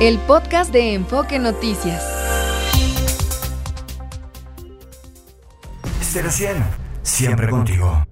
[0.00, 2.04] el podcast de Enfoque Noticias.
[6.00, 6.64] 100,
[7.02, 8.04] siempre contigo.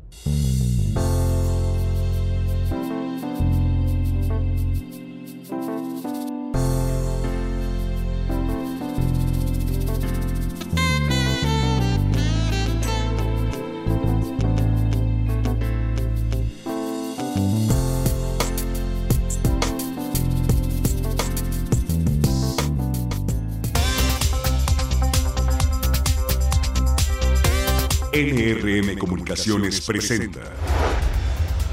[29.24, 30.41] Comunicaciones presenta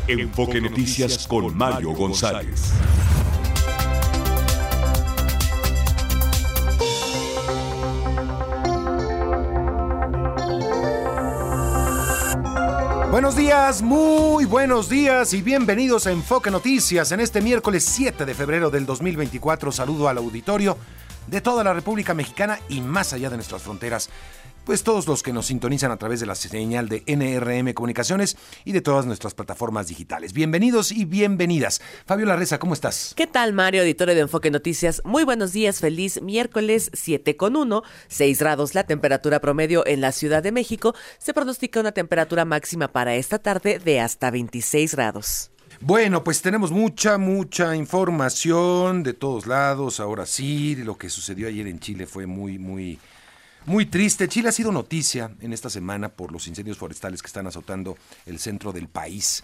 [0.08, 2.72] Enfoque Noticias con Mario González.
[13.12, 18.34] Buenos días, muy buenos días y bienvenidos a Enfoque Noticias en este miércoles 7 de
[18.34, 19.74] febrero del 2024.
[19.74, 20.78] Saludo al auditorio
[21.28, 24.10] de toda la República Mexicana y más allá de nuestras fronteras
[24.66, 28.72] pues todos los que nos sintonizan a través de la señal de NRM Comunicaciones y
[28.72, 30.34] de todas nuestras plataformas digitales.
[30.34, 31.82] Bienvenidos y bienvenidas.
[32.06, 33.14] Fabio Larreza, ¿cómo estás?
[33.16, 35.02] ¿Qué tal, Mario, editorio de Enfoque Noticias?
[35.06, 40.12] Muy buenos días, feliz miércoles 7 con 1, 6 grados la temperatura promedio en la
[40.12, 40.96] Ciudad de México.
[41.18, 45.52] Se pronostica una temperatura máxima para esta tarde de hasta 26 grados.
[45.80, 50.00] Bueno, pues tenemos mucha, mucha información de todos lados.
[50.00, 53.00] Ahora sí, lo que sucedió ayer en Chile fue muy, muy
[53.66, 54.28] muy triste.
[54.28, 58.40] Chile ha sido noticia en esta semana por los incendios forestales que están azotando el
[58.40, 59.44] centro del país.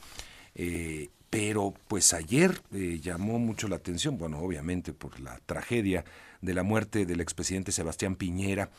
[0.56, 6.06] Eh, pero pues ayer eh, llamó mucho la atención, bueno, obviamente por la tragedia
[6.42, 8.72] de la muerte del expresidente Sebastián Piñera,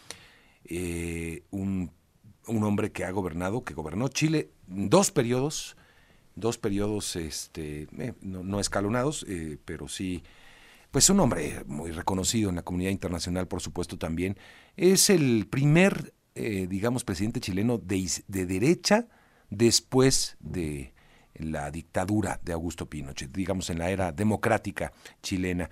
[0.65, 1.93] eh, un,
[2.47, 5.77] hombre que ha gobernado, que gobernó Chile dos periodos,
[6.35, 7.87] dos periodos este,
[8.23, 9.27] no, escalonados,
[9.67, 10.23] pero sí
[10.91, 14.37] pues un hombre muy reconocido en la comunidad internacional, por supuesto también,
[14.77, 19.07] es el primer, eh, digamos, presidente chileno de, de, derecha
[19.51, 20.95] después de
[21.35, 24.93] la dictadura de Augusto Pinochet, digamos, en la era democrática
[25.23, 25.71] chilena.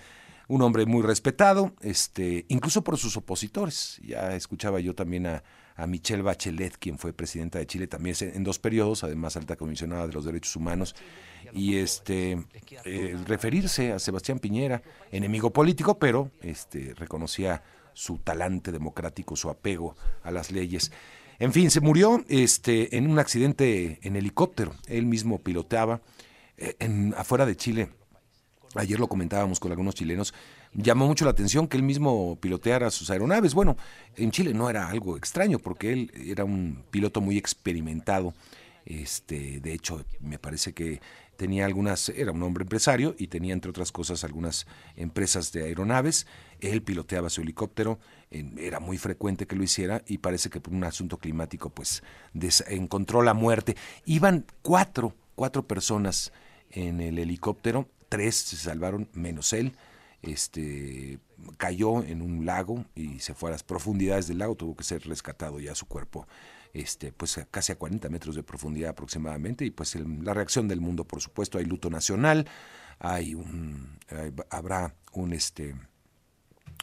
[0.48, 4.00] Un hombre muy respetado, este, incluso por sus opositores.
[4.04, 5.42] Ya escuchaba yo también a,
[5.76, 10.06] a Michelle Bachelet, quien fue presidenta de Chile también en dos periodos, además alta comisionada
[10.06, 10.94] de los derechos humanos
[11.52, 12.38] y este
[12.84, 14.82] eh, referirse a Sebastián Piñera,
[15.12, 20.92] enemigo político, pero este reconocía su talante democrático, su apego a las leyes.
[21.38, 24.74] En fin, se murió este en un accidente en helicóptero.
[24.86, 26.00] Él mismo piloteaba
[26.56, 27.90] eh, en, afuera de Chile.
[28.74, 30.34] Ayer lo comentábamos con algunos chilenos.
[30.78, 33.54] Llamó mucho la atención que él mismo piloteara sus aeronaves.
[33.54, 33.78] Bueno,
[34.14, 38.34] en Chile no era algo extraño porque él era un piloto muy experimentado.
[38.84, 41.00] Este, de hecho, me parece que
[41.36, 44.66] tenía algunas, era un hombre empresario y tenía entre otras cosas algunas
[44.96, 46.26] empresas de aeronaves,
[46.60, 47.98] él piloteaba su helicóptero,
[48.30, 52.02] era muy frecuente que lo hiciera y parece que por un asunto climático pues
[52.68, 53.76] encontró la muerte.
[54.04, 56.32] Iban cuatro, cuatro personas
[56.70, 59.74] en el helicóptero, tres se salvaron menos él,
[60.22, 61.18] este
[61.58, 65.06] cayó en un lago y se fue a las profundidades del lago, tuvo que ser
[65.06, 66.26] rescatado ya su cuerpo
[66.76, 71.04] este, pues casi a 40 metros de profundidad aproximadamente, y pues la reacción del mundo,
[71.04, 72.46] por supuesto, hay luto nacional,
[72.98, 73.98] hay un,
[74.50, 75.74] habrá un este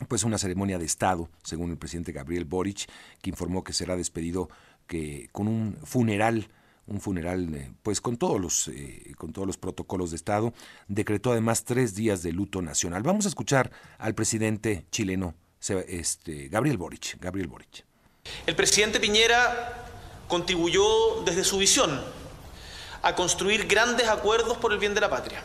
[0.08, 2.90] pues una ceremonia de Estado, según el presidente Gabriel Boric,
[3.22, 4.50] que informó que será despedido
[4.88, 6.50] que con un funeral
[6.88, 10.54] un funeral eh, pues con todos los eh, con todos los protocolos de estado
[10.88, 15.36] decretó además tres días de luto nacional vamos a escuchar al presidente chileno
[15.88, 17.86] este Gabriel Boric Gabriel Boric
[18.46, 19.86] el presidente Piñera
[20.28, 22.02] contribuyó desde su visión
[23.02, 25.44] a construir grandes acuerdos por el bien de la patria.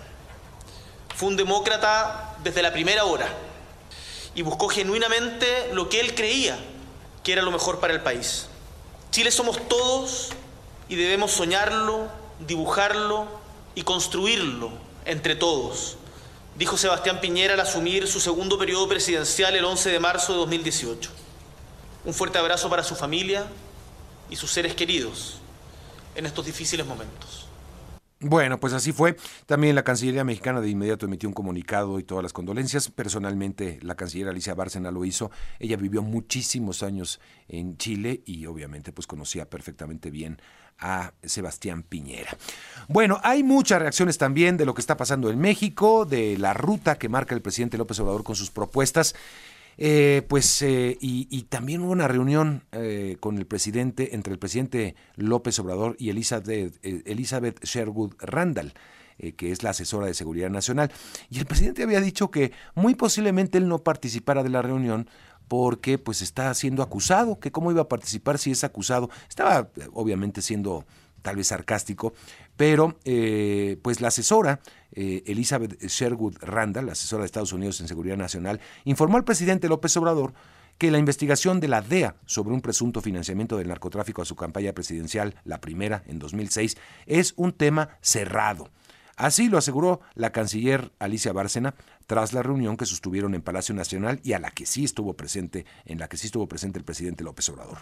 [1.17, 3.29] Fue un demócrata desde la primera hora
[4.35, 6.57] y buscó genuinamente lo que él creía
[7.25, 8.47] que era lo mejor para el país.
[9.11, 10.31] Chile somos todos
[10.89, 12.09] y debemos soñarlo,
[12.47, 13.27] dibujarlo
[13.75, 14.71] y construirlo
[15.05, 15.97] entre todos,
[16.57, 21.11] dijo Sebastián Piñera al asumir su segundo periodo presidencial el 11 de marzo de 2018.
[22.05, 23.47] Un fuerte abrazo para su familia
[24.31, 25.39] y sus seres queridos
[26.15, 27.49] en estos difíciles momentos.
[28.21, 29.17] Bueno, pues así fue.
[29.47, 32.91] También la Cancillería mexicana de inmediato emitió un comunicado y todas las condolencias.
[32.91, 35.31] Personalmente, la canciller Alicia Bárcena lo hizo.
[35.61, 40.41] Ella vivió muchísimos años en Chile y obviamente pues conocía perfectamente bien
[40.79, 42.37] a Sebastián Piñera.
[42.89, 46.99] Bueno, hay muchas reacciones también de lo que está pasando en México, de la ruta
[46.99, 49.15] que marca el presidente López Obrador con sus propuestas.
[49.81, 54.97] Eh, pues, eh, y, también hubo una reunión eh, con el presidente, entre el presidente
[55.15, 58.75] López Obrador y Elizabeth, Elizabeth Sherwood Randall.
[59.37, 60.93] que es la asesora de Seguridad Nacional.
[61.29, 65.09] Y el presidente había dicho que muy posiblemente él no participara de la reunión
[65.49, 69.11] porque pues está siendo acusado, que cómo iba a participar si es acusado.
[69.29, 70.85] Estaba obviamente siendo
[71.23, 72.13] tal vez sarcástico,
[72.57, 74.61] pero eh, pues la asesora
[74.93, 79.69] eh, Elizabeth Sherwood Randall, la asesora de Estados Unidos en Seguridad Nacional, informó al presidente
[79.69, 80.33] López Obrador
[80.79, 84.73] que la investigación de la DEA sobre un presunto financiamiento del narcotráfico a su campaña
[84.73, 88.71] presidencial, la primera en 2006, es un tema cerrado.
[89.17, 91.75] Así lo aseguró la canciller Alicia Bárcena
[92.09, 95.67] tras la reunión que sostuvieron en Palacio Nacional y a la que sí estuvo presente,
[95.85, 97.81] en la que sí estuvo presente el presidente López Obrador.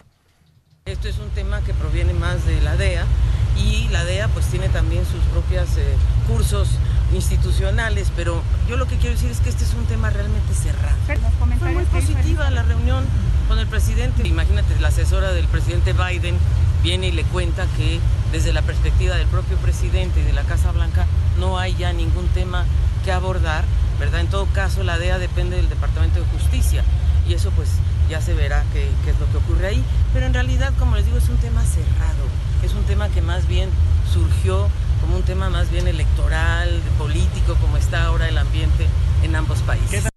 [0.84, 3.06] Esto es un tema que proviene más de la DEA
[3.56, 5.94] y la DEA pues tiene también sus propios eh,
[6.26, 6.70] cursos
[7.14, 10.96] institucionales, pero yo lo que quiero decir es que este es un tema realmente cerrado.
[11.60, 13.04] Fue muy positiva la reunión
[13.46, 14.26] con el presidente.
[14.26, 16.36] Imagínate, la asesora del presidente Biden
[16.82, 18.00] viene y le cuenta que
[18.32, 21.06] desde la perspectiva del propio presidente y de la Casa Blanca
[21.38, 22.64] no hay ya ningún tema
[23.04, 23.64] que abordar,
[23.98, 24.20] ¿verdad?
[24.20, 26.84] En todo caso, la DEA depende del Departamento de Justicia
[27.28, 27.68] y eso pues
[28.08, 29.84] ya se verá qué, es lo que ocurre ahí.
[30.12, 32.24] Pero en realidad, como les digo, es un tema cerrado,
[32.62, 33.70] es un tema que más bien
[34.12, 34.68] surgió
[35.00, 38.86] como un tema más bien electoral, político, como está ahora el ambiente
[39.22, 40.08] en ambos países.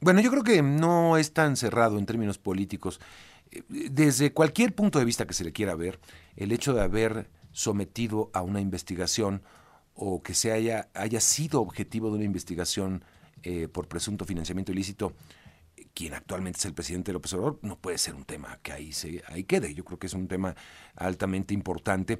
[0.00, 3.00] Bueno, yo creo que no es tan cerrado en términos políticos.
[3.68, 6.00] Desde cualquier punto de vista que se le quiera ver,
[6.36, 9.42] el hecho de haber sometido a una investigación
[9.96, 13.04] o que se haya, haya sido objetivo de una investigación
[13.42, 15.14] eh, por presunto financiamiento ilícito,
[15.94, 19.22] quien actualmente es el presidente López Obrador, no puede ser un tema que ahí, se,
[19.28, 19.72] ahí quede.
[19.72, 20.54] Yo creo que es un tema
[20.94, 22.18] altamente importante.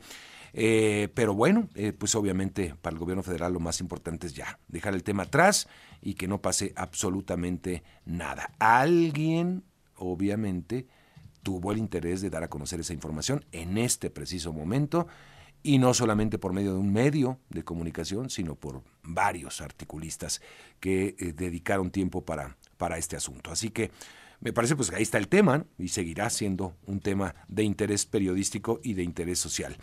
[0.54, 4.58] Eh, pero bueno, eh, pues obviamente para el gobierno federal lo más importante es ya
[4.68, 5.68] dejar el tema atrás
[6.00, 8.52] y que no pase absolutamente nada.
[8.58, 9.64] Alguien,
[9.96, 10.86] obviamente,
[11.42, 15.06] tuvo el interés de dar a conocer esa información en este preciso momento
[15.66, 20.40] y no solamente por medio de un medio de comunicación, sino por varios articulistas
[20.80, 23.50] que eh, dedicaron tiempo para para este asunto.
[23.50, 23.90] Así que
[24.40, 28.06] me parece pues que ahí está el tema y seguirá siendo un tema de interés
[28.06, 29.76] periodístico y de interés social.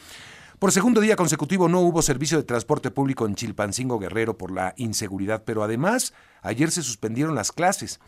[0.60, 4.74] Por segundo día consecutivo no hubo servicio de transporte público en Chilpancingo Guerrero por la
[4.78, 8.00] inseguridad, pero además ayer se suspendieron las clases.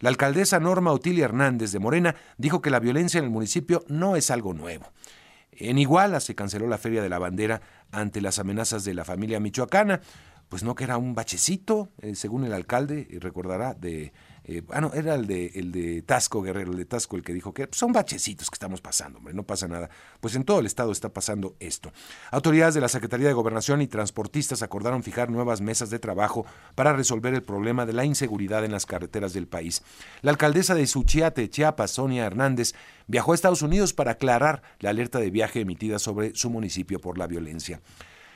[0.00, 4.16] La alcaldesa Norma Otilia Hernández de Morena dijo que la violencia en el municipio no
[4.16, 4.86] es algo nuevo.
[5.52, 7.60] En Iguala se canceló la Feria de la Bandera
[7.90, 10.00] ante las amenazas de la familia michoacana,
[10.48, 14.12] pues no que era un bachecito, eh, según el alcalde, recordará, de
[14.44, 17.32] eh, ah, no, era el de, el de Tasco Guerrero, el de Tasco el que
[17.32, 19.88] dijo que son bachecitos que estamos pasando, hombre, no pasa nada.
[20.20, 21.92] Pues en todo el estado está pasando esto.
[22.32, 26.44] Autoridades de la Secretaría de Gobernación y transportistas acordaron fijar nuevas mesas de trabajo
[26.74, 29.82] para resolver el problema de la inseguridad en las carreteras del país.
[30.22, 32.74] La alcaldesa de Suchiate, Chiapas, Sonia Hernández,
[33.06, 37.16] viajó a Estados Unidos para aclarar la alerta de viaje emitida sobre su municipio por
[37.16, 37.80] la violencia.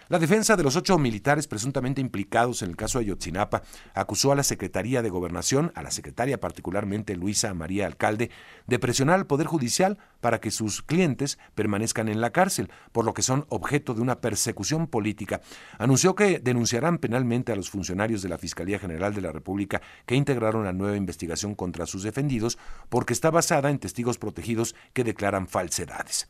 [0.08, 4.36] La defensa de los ocho militares presuntamente implicados en el caso de Yotzinapa acusó a
[4.36, 8.30] la Secretaría de Gobernación, a la secretaria particularmente Luisa María Alcalde,
[8.68, 13.14] de presionar al Poder Judicial para que sus clientes permanezcan en la cárcel, por lo
[13.14, 15.40] que son objeto de una persecución política.
[15.76, 20.14] Anunció que denunciarán penalmente a los funcionarios de la Fiscalía General de la República que
[20.14, 22.58] integraron la nueva investigación contra sus defendidos
[22.90, 26.28] porque está basada en testigos protegidos que declaran falsedades.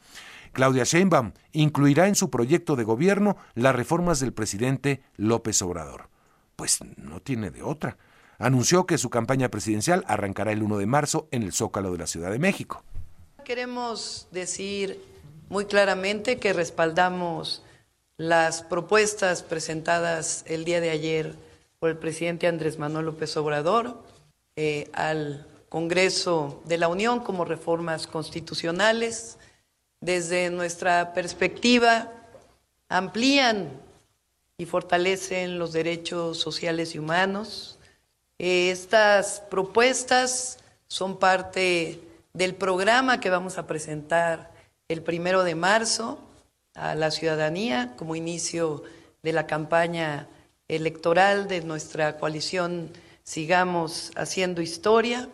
[0.57, 6.09] Claudia Sheinbaum incluirá en su proyecto de gobierno las reformas del presidente López Obrador.
[6.57, 7.99] Pues no tiene de otra.
[8.39, 12.07] Anunció que su campaña presidencial arrancará el 1 de marzo en el Zócalo de la
[12.07, 12.83] Ciudad de México.
[13.45, 14.99] Queremos decir
[15.51, 17.63] muy claramente que respaldamos
[18.17, 21.35] las propuestas presentadas el día de ayer
[21.79, 24.03] por el presidente Andrés Manuel López Obrador
[24.57, 29.37] eh, al Congreso de la Unión como reformas constitucionales
[30.01, 32.13] desde nuestra perspectiva,
[32.89, 33.71] amplían
[34.59, 37.79] y fortalecen los derechos sociales y humanos.
[38.39, 42.01] Estas propuestas son parte
[42.33, 44.53] del programa que vamos a presentar
[44.89, 46.19] el primero de marzo
[46.75, 48.83] a la ciudadanía como inicio
[49.23, 50.29] de la campaña
[50.69, 52.91] electoral de nuestra coalición
[53.25, 55.29] Sigamos Haciendo Historia.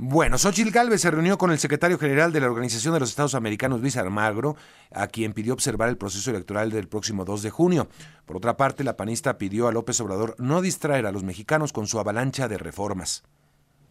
[0.00, 3.34] Bueno, Xochitl Galvez se reunió con el secretario general de la Organización de los Estados
[3.34, 4.54] Americanos, Luis Almagro,
[4.92, 7.88] a quien pidió observar el proceso electoral del próximo 2 de junio.
[8.24, 11.88] Por otra parte, la panista pidió a López Obrador no distraer a los mexicanos con
[11.88, 13.24] su avalancha de reformas.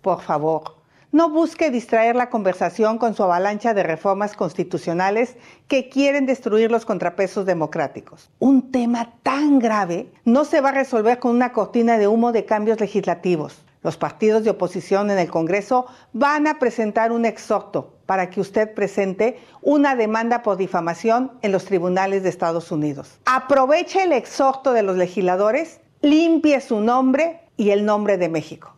[0.01, 0.77] Por favor,
[1.11, 5.35] no busque distraer la conversación con su avalancha de reformas constitucionales
[5.67, 8.29] que quieren destruir los contrapesos democráticos.
[8.39, 12.45] Un tema tan grave no se va a resolver con una cortina de humo de
[12.45, 18.29] cambios legislativos Los partidos de oposición en el Congreso van a presentar un exhorto para
[18.29, 23.17] que usted presente una demanda por difamación en los tribunales de Estados Unidos.
[23.23, 28.75] Aproveche el exhorto de los legisladores, limpie su nombre y el nombre de México.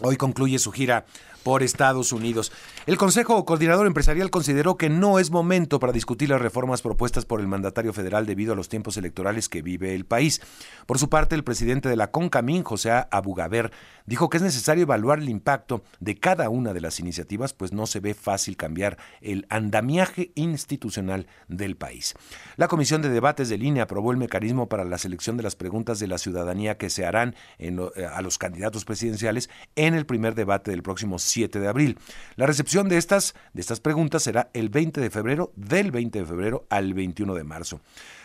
[0.00, 1.04] Hoy concluye su gira
[1.46, 2.50] por Estados Unidos.
[2.86, 7.38] El Consejo Coordinador Empresarial consideró que no es momento para discutir las reformas propuestas por
[7.38, 10.42] el mandatario federal debido a los tiempos electorales que vive el país.
[10.86, 13.70] Por su parte, el presidente de la CONCAMIN, José Abugaber,
[14.06, 17.86] dijo que es necesario evaluar el impacto de cada una de las iniciativas, pues no
[17.86, 22.14] se ve fácil cambiar el andamiaje institucional del país.
[22.56, 26.00] La Comisión de Debates de Línea aprobó el mecanismo para la selección de las preguntas
[26.00, 27.72] de la ciudadanía que se harán eh,
[28.12, 31.98] a los candidatos presidenciales en el primer debate del próximo de abril.
[32.36, 36.24] La recepción de estas, de estas preguntas será el 20 de febrero, del 20 de
[36.24, 37.80] febrero al 21 de marzo.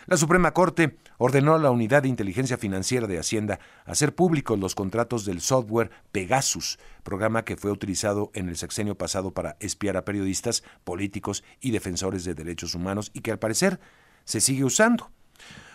[0.08, 4.76] La Suprema Corte ordenó a la Unidad de Inteligencia Financiera de Hacienda hacer públicos los
[4.76, 10.06] contratos del software Pegasus, programa que fue utilizado en el sexenio pasado para espiar a
[10.06, 13.80] periodistas, políticos y defensores de derechos humanos y que al parecer
[14.24, 15.12] se sigue usando.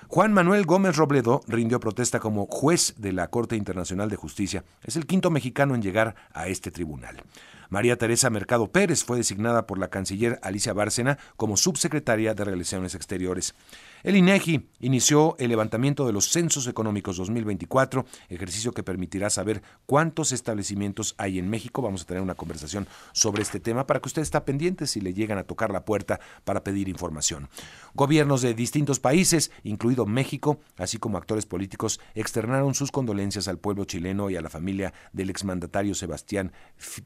[0.08, 4.64] Juan Manuel Gómez Robledo rindió protesta como juez de la Corte Internacional de Justicia.
[4.84, 7.22] Es el quinto mexicano en llegar a este tribunal.
[7.70, 12.94] María Teresa Mercado Pérez fue designada por la canciller Alicia Bárcena como subsecretaria de Relaciones
[12.94, 13.56] Exteriores.
[14.02, 20.32] El INEGI inició el levantamiento de los censos económicos 2024, ejercicio que permitirá saber cuántos
[20.32, 21.82] establecimientos hay en México.
[21.82, 25.14] Vamos a tener una conversación sobre este tema para que usted esté pendiente si le
[25.14, 27.48] llegan a tocar la puerta para pedir información.
[27.94, 33.84] Gobiernos de distintos países, incluido México, así como actores políticos, externaron sus condolencias al pueblo
[33.84, 36.52] chileno y a la familia del exmandatario Sebastián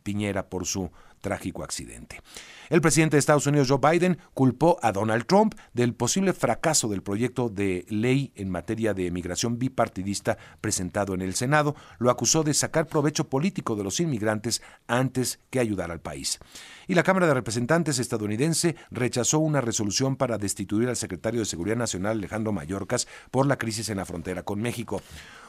[0.02, 2.20] Piñera por su trágico accidente.
[2.68, 7.02] El presidente de Estados Unidos, Joe Biden, culpó a Donald Trump del posible fracaso del
[7.02, 11.74] proyecto de ley en materia de migración bipartidista presentado en el Senado.
[11.98, 16.38] Lo acusó de sacar provecho político de los inmigrantes antes que ayudar al país.
[16.86, 21.76] Y la Cámara de Representantes estadounidense rechazó una resolución para destituir al secretario de Seguridad
[21.76, 25.02] Nacional, Alejandro Mayorkas, por la crisis en la frontera con México.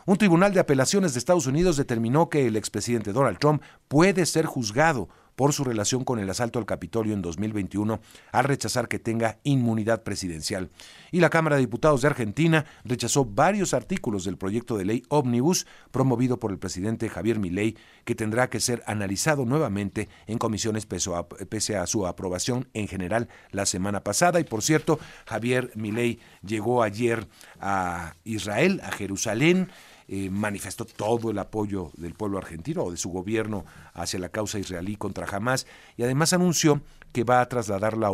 [0.06, 4.46] Un tribunal de apelaciones de Estados Unidos determinó que el expresidente Donald Trump puede ser
[4.46, 8.00] juzgado por su relación con el asalto al Capitolio en 2021
[8.32, 10.70] al rechazar que tenga inmunidad presidencial.
[11.12, 15.66] Y la Cámara de Diputados de Argentina rechazó varios artículos del proyecto de ley Omnibus
[15.92, 21.76] promovido por el presidente Javier Milei que tendrá que ser analizado nuevamente en comisiones pese
[21.76, 24.40] a, su aprobación en general la semana pasada.
[24.40, 27.28] Y por cierto, Javier Milei llegó ayer
[27.60, 29.70] a Israel, a Jerusalén,
[30.14, 33.64] eh, manifestó todo el apoyo del pueblo argentino o de su gobierno
[33.94, 35.66] hacia la causa israelí contra Hamas
[35.96, 36.82] y además anunció
[37.14, 38.14] que va a trasladar la,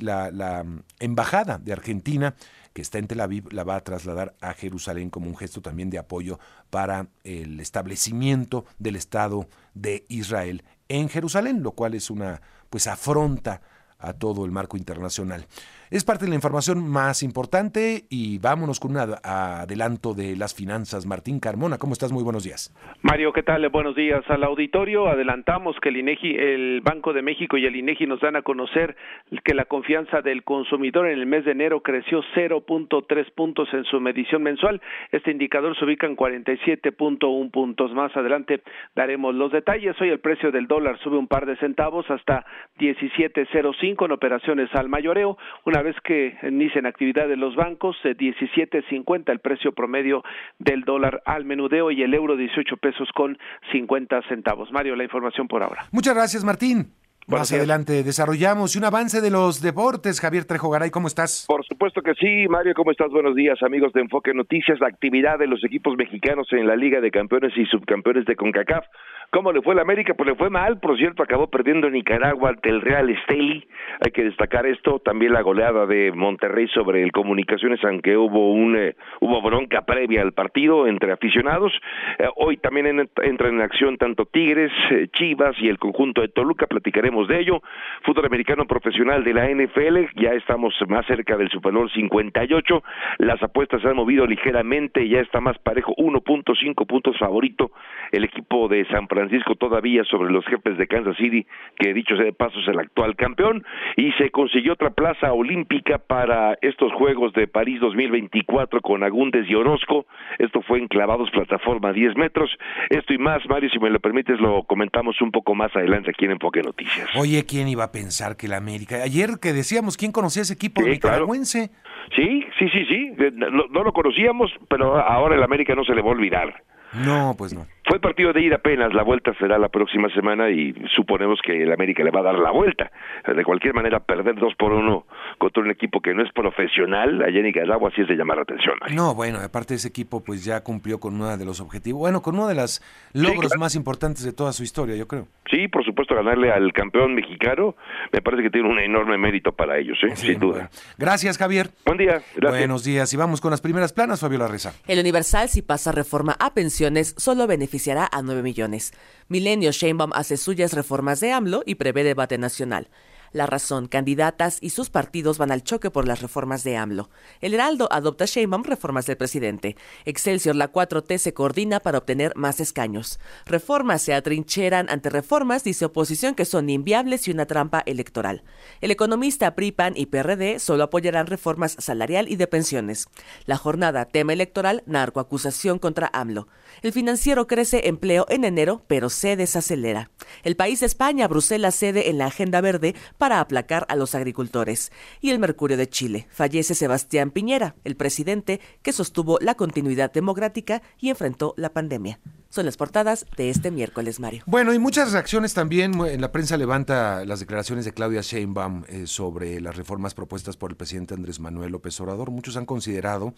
[0.00, 2.34] la, la mm, embajada de Argentina
[2.72, 5.88] que está en Tel Aviv, la va a trasladar a Jerusalén como un gesto también
[5.88, 12.42] de apoyo para el establecimiento del Estado de Israel en Jerusalén, lo cual es una
[12.70, 13.62] pues afronta
[14.00, 15.46] a todo el marco internacional.
[15.88, 21.06] Es parte de la información más importante y vámonos con un adelanto de las finanzas.
[21.06, 22.10] Martín Carmona, ¿cómo estás?
[22.10, 22.74] Muy buenos días.
[23.02, 23.68] Mario, ¿qué tal?
[23.68, 25.06] Buenos días al auditorio.
[25.06, 28.96] Adelantamos que el INEGI, el Banco de México y el INEGI nos dan a conocer
[29.44, 34.00] que la confianza del consumidor en el mes de enero creció 0.3 puntos en su
[34.00, 34.82] medición mensual.
[35.12, 37.94] Este indicador se ubica en 47.1 puntos.
[37.94, 38.60] Más adelante
[38.96, 39.94] daremos los detalles.
[40.00, 42.44] Hoy el precio del dólar sube un par de centavos hasta
[42.80, 45.38] 17.05 en operaciones al mayoreo.
[45.82, 50.22] Vez que inicien actividades los bancos, 17.50 el precio promedio
[50.58, 53.38] del dólar al menudeo y el euro 18 pesos con
[53.72, 54.70] 50 centavos.
[54.72, 55.86] Mario, la información por ahora.
[55.92, 56.92] Muchas gracias, Martín.
[57.28, 60.20] Más adelante desarrollamos un avance de los deportes.
[60.20, 61.44] Javier Trejo Garay, ¿cómo estás?
[61.48, 63.10] Por supuesto que sí, Mario, ¿cómo estás?
[63.10, 64.78] Buenos días, amigos de Enfoque Noticias.
[64.78, 68.84] La actividad de los equipos mexicanos en la Liga de Campeones y Subcampeones de CONCACAF.
[69.30, 70.14] ¿Cómo le fue a la América?
[70.14, 73.66] Pues le fue mal, por cierto, acabó perdiendo Nicaragua ante el Real Esteli.
[74.04, 78.76] Hay que destacar esto, también la goleada de Monterrey sobre el Comunicaciones, aunque hubo un
[78.76, 81.72] eh, hubo bronca previa al partido entre aficionados.
[82.18, 86.66] Eh, hoy también entra en acción tanto Tigres, eh, Chivas y el conjunto de Toluca,
[86.66, 87.62] platicaremos de ello.
[88.04, 92.82] Fútbol americano profesional de la NFL, ya estamos más cerca del Super Bowl 58.
[93.18, 97.70] Las apuestas se han movido ligeramente, ya está más parejo, 1.5 puntos favorito
[98.12, 99.15] el equipo de San Francisco
[99.58, 101.46] todavía sobre los jefes de Kansas City,
[101.78, 103.64] que dicho sea de paso es el actual campeón,
[103.96, 109.54] y se consiguió otra plaza olímpica para estos Juegos de París 2024 con Agundes y
[109.54, 110.06] Orozco.
[110.38, 112.50] Esto fue en clavados plataforma 10 metros.
[112.90, 116.24] Esto y más, Mario, si me lo permites, lo comentamos un poco más adelante aquí
[116.24, 117.08] en Enfoque Noticias.
[117.16, 119.02] Oye, ¿quién iba a pensar que la América?
[119.02, 121.70] Ayer que decíamos, ¿quién conocía ese equipo nicaragüense?
[122.14, 123.12] Sí, sí, sí, sí.
[123.34, 126.62] No, lo conocíamos, pero ahora el América no se le va a olvidar.
[127.04, 127.66] No, pues no.
[127.86, 131.72] Fue partido de ida apenas, la vuelta será la próxima semana y suponemos que el
[131.72, 132.90] América le va a dar la vuelta.
[133.26, 135.06] De cualquier manera, perder dos por uno
[135.38, 138.42] contra un equipo que no es profesional, allá en Nicaragua, sí es de llamar la
[138.42, 138.76] atención.
[138.92, 142.34] No, bueno, aparte ese equipo pues ya cumplió con uno de los objetivos, bueno, con
[142.34, 145.28] uno de los logros más importantes de toda su historia, yo creo.
[145.50, 147.76] Sí, por supuesto, ganarle al campeón mexicano,
[148.12, 150.16] me parece que tiene un enorme mérito para ellos, ¿eh?
[150.16, 150.70] sin duda.
[150.98, 151.70] Gracias, Javier.
[151.84, 152.20] Buen día.
[152.40, 153.12] Buenos días.
[153.12, 154.72] Y vamos con las primeras planas, Fabiola Reza.
[154.88, 157.46] El Universal, si pasa reforma a pensiones, solo
[157.76, 158.92] beneficiará a 9 millones.
[159.28, 162.88] Milenio Sheinbaum hace suyas reformas de AMLO y prevé debate nacional.
[163.32, 167.10] La razón, candidatas y sus partidos van al choque por las reformas de AMLO.
[167.40, 169.76] El Heraldo adopta Sheinbaum reformas del presidente.
[170.04, 173.18] Excelsior, la 4T se coordina para obtener más escaños.
[173.44, 178.44] Reformas se atrincheran ante reformas, dice oposición, que son inviables y una trampa electoral.
[178.80, 183.08] El economista PRIPAN y PRD solo apoyarán reformas salarial y de pensiones.
[183.44, 186.48] La jornada, tema electoral, narcoacusación contra AMLO.
[186.82, 190.10] El financiero crece empleo en enero, pero se desacelera.
[190.42, 194.92] El país España, Bruselas cede en la agenda verde para aplacar a los agricultores.
[195.20, 196.26] Y el Mercurio de Chile.
[196.30, 202.20] Fallece Sebastián Piñera, el presidente que sostuvo la continuidad democrática y enfrentó la pandemia.
[202.48, 204.42] Son las portadas de este miércoles, Mario.
[204.46, 206.00] Bueno, y muchas reacciones también.
[206.06, 210.70] En la prensa levanta las declaraciones de Claudia Sheinbaum eh, sobre las reformas propuestas por
[210.70, 212.30] el presidente Andrés Manuel López Obrador.
[212.30, 213.34] Muchos han considerado,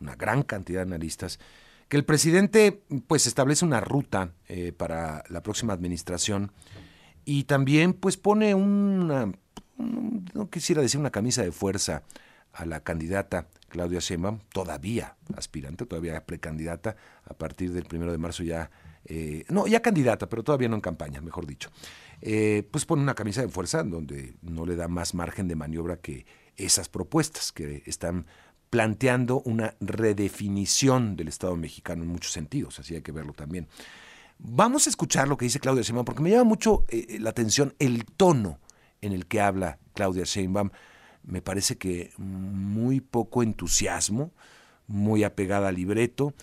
[0.00, 1.38] una gran cantidad de analistas,
[1.88, 6.52] que el presidente pues establece una ruta eh, para la próxima administración
[7.26, 9.30] y también pues pone una,
[9.76, 12.04] no quisiera decir una camisa de fuerza
[12.52, 18.44] a la candidata Claudia Sheinbaum, todavía aspirante, todavía precandidata, a partir del primero de marzo
[18.44, 18.70] ya,
[19.04, 21.70] eh, no, ya candidata, pero todavía no en campaña, mejor dicho.
[22.22, 25.96] Eh, pues pone una camisa de fuerza donde no le da más margen de maniobra
[25.96, 26.24] que
[26.56, 28.26] esas propuestas que están
[28.70, 33.68] planteando una redefinición del Estado mexicano en muchos sentidos, así hay que verlo también.
[34.38, 37.74] Vamos a escuchar lo que dice Claudia Sheinbaum, porque me llama mucho eh, la atención
[37.78, 38.58] el tono
[39.00, 40.70] en el que habla Claudia Sheinbaum.
[41.22, 44.32] Me parece que muy poco entusiasmo,
[44.86, 46.34] muy apegada al libreto,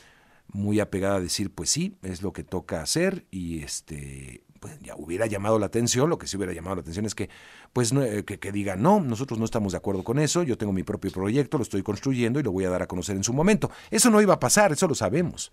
[0.48, 4.96] muy apegada a decir, pues sí, es lo que toca hacer y este pues ya
[4.96, 7.30] hubiera llamado la atención, lo que sí hubiera llamado la atención es que,
[7.74, 10.72] pues, eh, que, que diga, no, nosotros no estamos de acuerdo con eso, yo tengo
[10.72, 13.34] mi propio proyecto, lo estoy construyendo y lo voy a dar a conocer en su
[13.34, 13.70] momento.
[13.92, 15.52] Eso no iba a pasar, eso lo sabemos.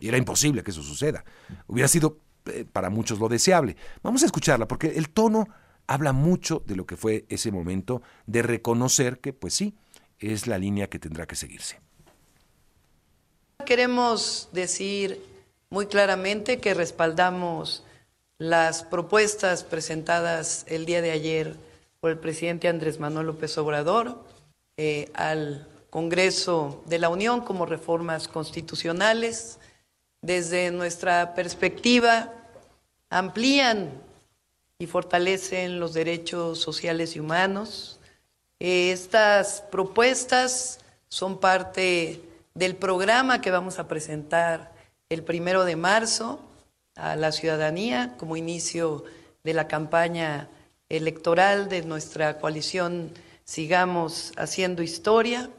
[0.00, 1.24] Y era imposible que eso suceda.
[1.66, 3.76] Hubiera sido eh, para muchos lo deseable.
[4.02, 5.46] Vamos a escucharla porque el tono
[5.86, 9.74] habla mucho de lo que fue ese momento de reconocer que, pues sí,
[10.18, 11.80] es la línea que tendrá que seguirse.
[13.66, 15.22] Queremos decir
[15.68, 17.84] muy claramente que respaldamos
[18.38, 21.56] las propuestas presentadas el día de ayer
[22.00, 24.24] por el presidente Andrés Manuel López Obrador
[24.78, 29.59] eh, al Congreso de la Unión como reformas constitucionales
[30.22, 32.32] desde nuestra perspectiva,
[33.08, 33.90] amplían
[34.78, 37.98] y fortalecen los derechos sociales y humanos.
[38.58, 42.22] Estas propuestas son parte
[42.54, 44.72] del programa que vamos a presentar
[45.08, 46.40] el primero de marzo
[46.94, 49.04] a la ciudadanía como inicio
[49.42, 50.48] de la campaña
[50.88, 53.12] electoral de nuestra coalición
[53.44, 55.50] Sigamos Haciendo Historia.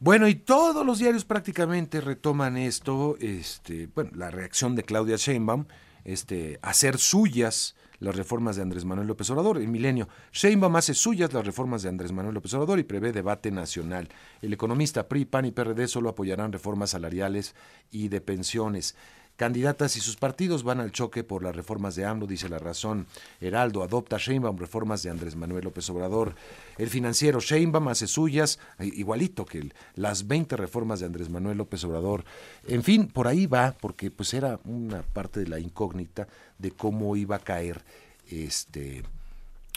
[0.00, 5.64] Bueno, y todos los diarios prácticamente retoman esto, este, bueno, la reacción de Claudia Sheinbaum,
[6.04, 9.58] este, hacer suyas las reformas de Andrés Manuel López Obrador.
[9.58, 13.50] El milenio, Sheinbaum hace suyas las reformas de Andrés Manuel López Obrador y prevé debate
[13.50, 14.08] nacional.
[14.40, 17.56] El economista PRI, PAN y PRD solo apoyarán reformas salariales
[17.90, 18.94] y de pensiones.
[19.38, 23.06] Candidatas y sus partidos van al choque por las reformas de AMLO, dice la razón.
[23.40, 26.34] Heraldo adopta Sheinbaum reformas de Andrés Manuel López Obrador.
[26.76, 32.24] El financiero Sheinbaum hace suyas, igualito que las 20 reformas de Andrés Manuel López Obrador.
[32.66, 36.26] En fin, por ahí va, porque pues era una parte de la incógnita
[36.58, 37.84] de cómo iba a caer
[38.28, 39.04] este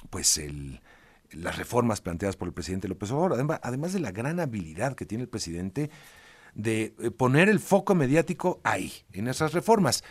[0.10, 0.82] pues el,
[1.34, 5.24] las reformas planteadas por el presidente López Obrador, además de la gran habilidad que tiene
[5.24, 5.91] el presidente
[6.56, 10.04] de eh, poner el foco mediático ahí, en esas reformas.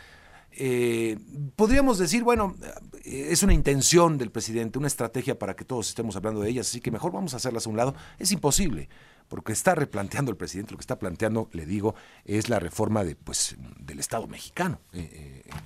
[0.52, 1.16] Eh,
[1.54, 2.56] podríamos decir, bueno,
[3.04, 6.68] eh, es una intención del presidente, una estrategia para que todos estemos hablando de ellas,
[6.68, 7.94] así que mejor vamos a hacerlas a un lado.
[8.18, 8.88] Es imposible,
[9.28, 13.14] porque está replanteando el presidente, lo que está planteando, le digo, es la reforma de,
[13.14, 14.80] pues, del Estado mexicano,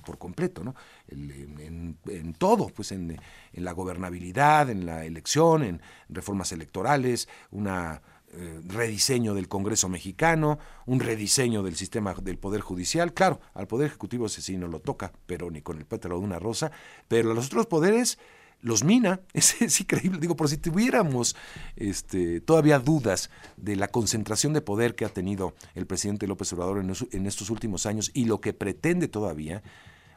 [0.05, 0.75] por completo, ¿no?
[1.07, 3.19] en, en, todo, pues en,
[3.53, 8.03] en la gobernabilidad, en la elección, en reformas electorales, una
[8.37, 13.13] eh, rediseño del Congreso mexicano, un rediseño del sistema del Poder Judicial.
[13.13, 16.25] Claro, al Poder Ejecutivo ese sí no lo toca, pero ni con el pétalo de
[16.25, 16.71] una rosa,
[17.07, 18.17] pero a los otros poderes
[18.61, 19.21] los mina.
[19.33, 20.19] Es, increíble.
[20.19, 21.35] Digo, por si tuviéramos
[21.75, 26.79] este, todavía dudas de la concentración de poder que ha tenido el presidente López Obrador
[26.79, 29.63] en, estos últimos años y lo que pretende todavía,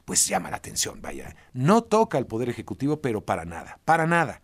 [0.05, 1.37] pues llama la atención, vaya.
[1.53, 4.41] No toca al Poder Ejecutivo, pero para nada, para nada.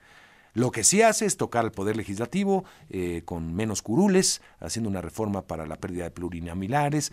[0.55, 5.01] Lo que sí hace es tocar al Poder Legislativo eh, con menos curules, haciendo una
[5.01, 7.13] reforma para la pérdida de plurinominales,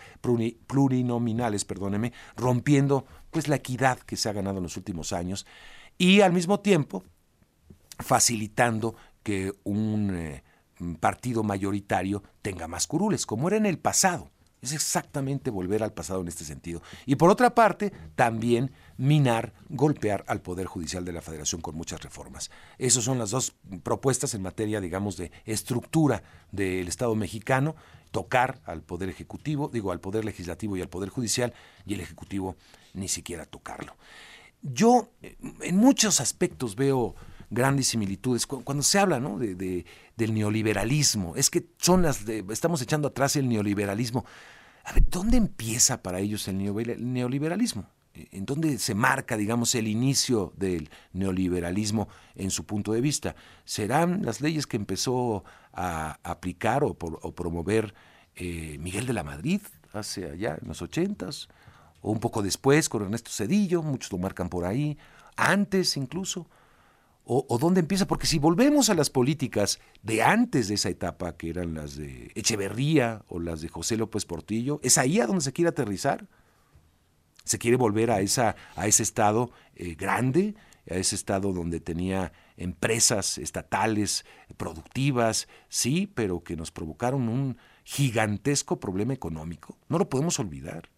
[0.68, 5.48] plurinominales, perdóneme, rompiendo pues la equidad que se ha ganado en los últimos años
[5.98, 7.04] y al mismo tiempo
[7.98, 10.44] facilitando que un eh,
[11.00, 14.30] partido mayoritario tenga más curules, como era en el pasado.
[14.62, 16.84] Es exactamente volver al pasado en este sentido.
[17.08, 22.04] Y por otra parte, también minar, golpear al Poder Judicial de la Federación con muchas
[22.04, 22.52] reformas.
[22.78, 27.76] Esas son las dos propuestas en materia, digamos, de estructura del Estado mexicano,
[28.12, 31.52] tocar al Poder Ejecutivo, digo, al Poder Legislativo y al Poder Judicial,
[31.84, 32.58] y el Ejecutivo
[32.94, 33.98] ni siquiera tocarlo.
[34.62, 35.10] Yo
[35.62, 37.16] en muchos aspectos veo
[37.50, 38.46] grandes similitudes.
[38.46, 39.40] Cuando se habla ¿no?
[39.40, 39.84] de,
[40.16, 44.26] del neoliberalismo, es que son las de, estamos echando atrás el neoliberalismo.
[44.84, 47.88] A ver, ¿dónde empieza para ellos el neoliberalismo?
[48.13, 53.36] ¿En dónde se marca, digamos, el inicio del neoliberalismo en su punto de vista?
[53.63, 55.43] ¿Serán las leyes que empezó
[55.74, 57.93] a aplicar o, promover
[58.36, 59.62] eh, Miguel de la Madrid
[59.93, 61.47] hace allá en los ochentas?
[62.02, 63.82] ¿O un poco después con Ernesto Cedillo?
[63.82, 64.97] Muchos lo marcan por ahí.
[65.38, 66.47] ¿Antes incluso?
[67.24, 68.08] o, dónde empieza?
[68.08, 72.32] Porque si volvemos a las políticas de antes de esa etapa, que eran las de
[72.36, 76.28] Echeverría o las de José López Portillo, ¿es ahí a donde se quiere aterrizar?
[77.44, 80.56] ¿Se quiere volver a, esa, a ese estado eh, grande,
[80.90, 84.26] a ese estado donde tenía empresas estatales
[84.58, 89.78] productivas, sí, pero que nos provocaron un gigantesco problema económico?
[89.90, 90.90] No lo podemos olvidar.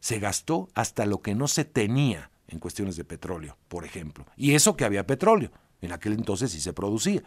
[0.00, 4.26] Se gastó hasta lo que no se tenía en cuestiones de petróleo, por ejemplo.
[4.36, 5.50] Y eso que había petróleo.
[5.80, 7.22] En aquel entonces sí se producía.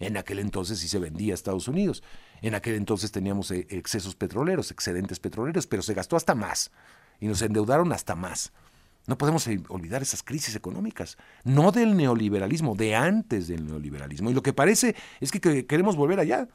[0.00, 2.02] En aquel entonces sí se vendía a Estados Unidos.
[2.42, 6.70] En aquel entonces teníamos eh, excesos petroleros, excedentes petroleros, pero se gastó hasta más.
[7.20, 8.52] Y nos endeudaron hasta más.
[9.06, 14.30] No podemos eh, olvidar esas crisis económicas, no del neoliberalismo, de antes del neoliberalismo.
[14.30, 16.48] Y lo que parece es que queremos volver allá.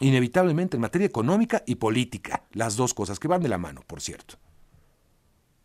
[0.00, 4.00] Inevitablemente en materia económica y política, las dos cosas que van de la mano, por
[4.00, 4.36] cierto.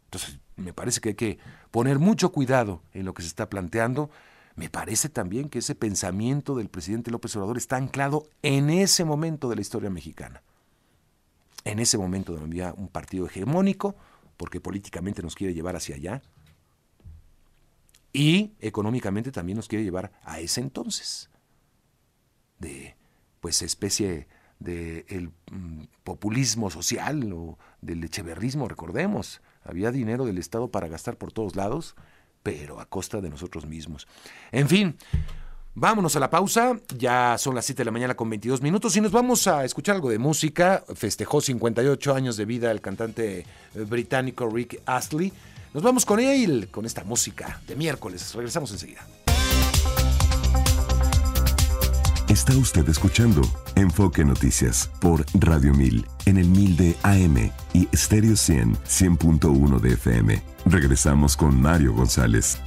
[0.05, 1.37] Entonces, me parece que hay que
[1.69, 4.09] poner mucho cuidado en lo que se está planteando
[4.55, 9.49] me parece también que ese pensamiento del presidente López Obrador está anclado en ese momento
[9.49, 10.43] de la historia mexicana.
[11.65, 13.95] En ese momento había un partido hegemónico,
[14.37, 16.21] porque políticamente nos quiere llevar hacia allá,
[18.11, 21.29] y económicamente también nos quiere llevar a ese entonces,
[22.59, 22.95] de
[23.39, 24.27] pues especie
[24.59, 31.17] de el mm, populismo social o del echeverrismo, recordemos, había dinero del Estado para gastar
[31.17, 31.95] por todos lados
[32.43, 34.07] pero a costa de nosotros mismos.
[34.51, 34.97] En fin,
[35.75, 36.77] vámonos a la pausa.
[36.97, 39.95] Ya son las 7 de la mañana con 22 minutos y nos vamos a escuchar
[39.95, 40.83] algo de música.
[40.95, 43.45] Festejó 58 años de vida el cantante eh,
[43.87, 45.31] británico Rick Astley.
[45.73, 48.33] Nos vamos con él, con esta música de miércoles.
[48.35, 49.07] Regresamos enseguida.
[52.33, 53.41] Está usted escuchando
[53.75, 59.93] Enfoque Noticias por Radio 1000 en el 1000 de AM y Stereo 100 100.1 de
[59.93, 60.41] FM.
[60.65, 62.57] Regresamos con Mario González.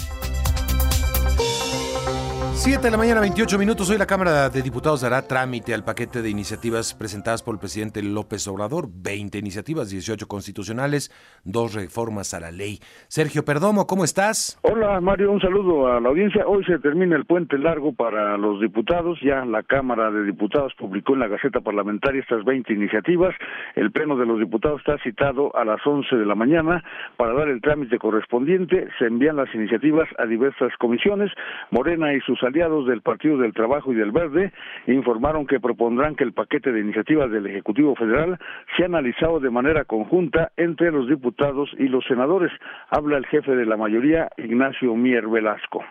[2.67, 3.89] 7 de la mañana, 28 minutos.
[3.91, 8.03] Hoy la Cámara de Diputados dará trámite al paquete de iniciativas presentadas por el presidente
[8.03, 8.89] López Obrador.
[8.93, 11.13] 20 iniciativas, 18 constitucionales,
[11.45, 12.81] dos reformas a la ley.
[13.07, 14.59] Sergio Perdomo, ¿cómo estás?
[14.63, 15.31] Hola, Mario.
[15.31, 16.45] Un saludo a la audiencia.
[16.45, 19.21] Hoy se termina el puente largo para los diputados.
[19.23, 23.33] Ya la Cámara de Diputados publicó en la Gaceta Parlamentaria estas 20 iniciativas.
[23.77, 26.83] El Pleno de los Diputados está citado a las 11 de la mañana
[27.17, 28.89] para dar el trámite correspondiente.
[28.99, 31.31] Se envían las iniciativas a diversas comisiones.
[31.71, 34.51] Morena y sus aliados del Partido del Trabajo y del Verde
[34.87, 38.39] informaron que propondrán que el paquete de iniciativas del Ejecutivo Federal
[38.77, 42.51] sea analizado de manera conjunta entre los diputados y los senadores.
[42.89, 45.85] Habla el jefe de la mayoría, Ignacio Mier Velasco.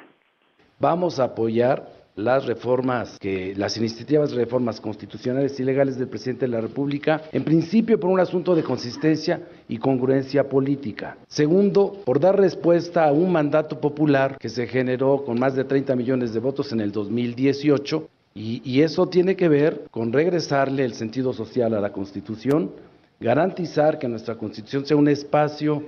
[0.80, 1.84] Vamos a apoyar
[2.15, 7.23] las reformas, que, las iniciativas de reformas constitucionales y legales del presidente de la República,
[7.32, 11.17] en principio por un asunto de consistencia y congruencia política.
[11.28, 15.95] Segundo, por dar respuesta a un mandato popular que se generó con más de 30
[15.95, 20.93] millones de votos en el 2018 y, y eso tiene que ver con regresarle el
[20.93, 22.71] sentido social a la Constitución,
[23.19, 25.84] garantizar que nuestra Constitución sea un espacio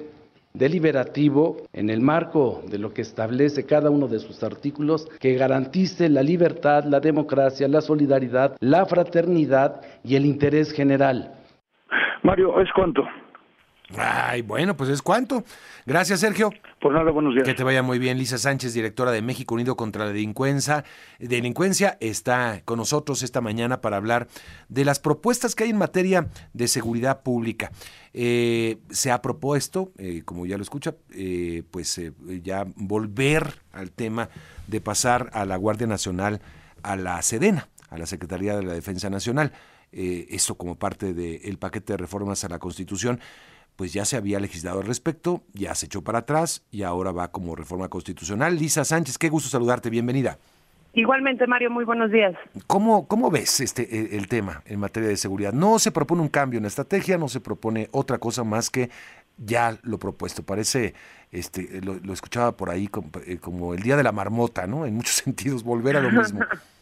[0.58, 6.10] deliberativo en el marco de lo que establece cada uno de sus artículos que garantice
[6.10, 11.34] la libertad, la democracia, la solidaridad, la fraternidad y el interés general.
[12.24, 13.04] Mario, ¿es cuánto?
[13.95, 15.45] Ay, bueno, pues es cuánto.
[15.86, 16.52] Gracias, Sergio.
[16.82, 17.45] Por nada, buenos días.
[17.45, 18.17] Que te vaya muy bien.
[18.17, 20.84] Lisa Sánchez, directora de México Unido contra la Delincuencia,
[21.19, 24.28] delincuencia está con nosotros esta mañana para hablar
[24.67, 27.71] de las propuestas que hay en materia de seguridad pública.
[28.13, 32.02] Eh, se ha propuesto, eh, como ya lo escucha, eh, pues
[32.43, 34.30] ya volver al tema
[34.67, 36.41] de pasar a la Guardia Nacional
[36.84, 39.54] a la Sedena, a la Secretaría de la Defensa Nacional.
[39.89, 43.21] esto como parte del paquete de reformas a la Constitución
[43.78, 47.32] pues ya se había legislado al respecto, ya se echó para atrás y ahora va
[47.32, 48.58] como reforma constitucional.
[48.58, 50.40] Lisa Sánchez, qué gusto saludarte, bienvenida.
[50.94, 52.34] Igualmente, Mario, muy buenos días.
[52.66, 55.54] ¿Cómo, cómo ves este e, el, tema en materia de seguridad?
[55.54, 58.90] No se propone un cambio en la estrategia, no se propone otra cosa más que
[59.38, 60.42] ya lo propuesto.
[60.42, 60.96] Parece,
[61.32, 64.88] este, lo, lo escuchaba por ahí como, eh, como, el día de la marmota, ¿no?
[64.88, 66.40] En muchos sentidos, volver a lo mismo.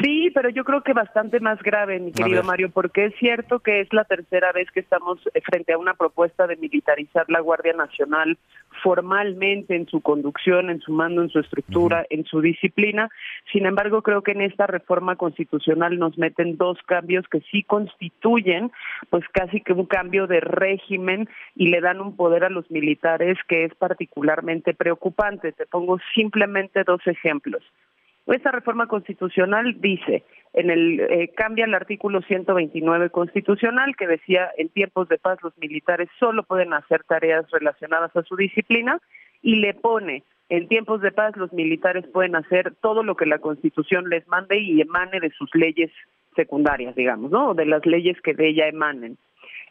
[0.00, 3.80] Sí, pero yo creo que bastante más grave, mi querido Mario, porque es cierto que
[3.80, 7.74] es la tercera vez que estamos eh, frente a una propuesta de militarizar la Guardia
[7.74, 8.38] Nacional
[8.82, 13.10] formalmente en su conducción, en su mando, en su estructura, en su disciplina.
[13.52, 18.72] Sin embargo, creo que en esta reforma constitucional nos meten dos cambios que sí constituyen,
[19.10, 23.36] pues casi que un cambio de régimen y le dan un poder a los militares
[23.46, 25.52] que es particularmente preocupante.
[25.52, 27.62] Te pongo simplemente dos ejemplos.
[28.26, 34.68] Esta reforma constitucional dice, en el eh, cambia el artículo 129 constitucional que decía en
[34.68, 39.00] tiempos de paz los militares solo pueden hacer tareas relacionadas a su disciplina
[39.42, 43.38] y le pone en tiempos de paz los militares pueden hacer todo lo que la
[43.38, 45.90] Constitución les mande y emane de sus leyes
[46.36, 47.54] secundarias, digamos, ¿no?
[47.54, 49.16] De las leyes que de ella emanen.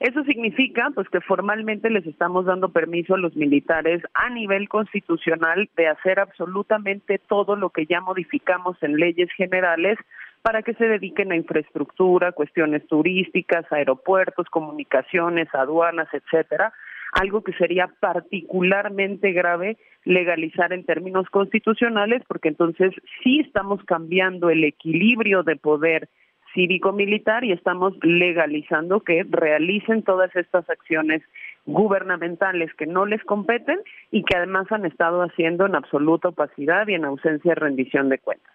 [0.01, 5.69] Eso significa pues que formalmente les estamos dando permiso a los militares a nivel constitucional
[5.77, 9.99] de hacer absolutamente todo lo que ya modificamos en leyes generales
[10.41, 16.73] para que se dediquen a infraestructura, cuestiones turísticas, aeropuertos, comunicaciones, aduanas, etcétera,
[17.11, 24.63] algo que sería particularmente grave legalizar en términos constitucionales porque entonces sí estamos cambiando el
[24.63, 26.09] equilibrio de poder
[26.53, 31.21] cívico-militar y estamos legalizando que realicen todas estas acciones
[31.65, 33.79] gubernamentales que no les competen
[34.11, 38.19] y que además han estado haciendo en absoluta opacidad y en ausencia de rendición de
[38.19, 38.53] cuentas.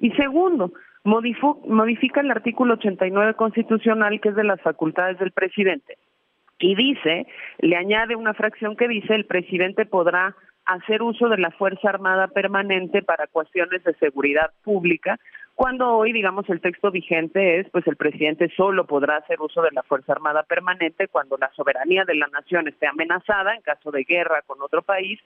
[0.00, 0.72] Y segundo,
[1.04, 5.98] modifica el artículo 89 constitucional que es de las facultades del presidente
[6.58, 7.26] y dice,
[7.58, 10.34] le añade una fracción que dice el presidente podrá
[10.66, 15.18] hacer uso de la Fuerza Armada Permanente para cuestiones de seguridad pública,
[15.58, 19.72] cuando hoy, digamos, el texto vigente es, pues el presidente solo podrá hacer uso de
[19.72, 24.04] la Fuerza Armada Permanente cuando la soberanía de la nación esté amenazada en caso de
[24.04, 25.18] guerra con otro país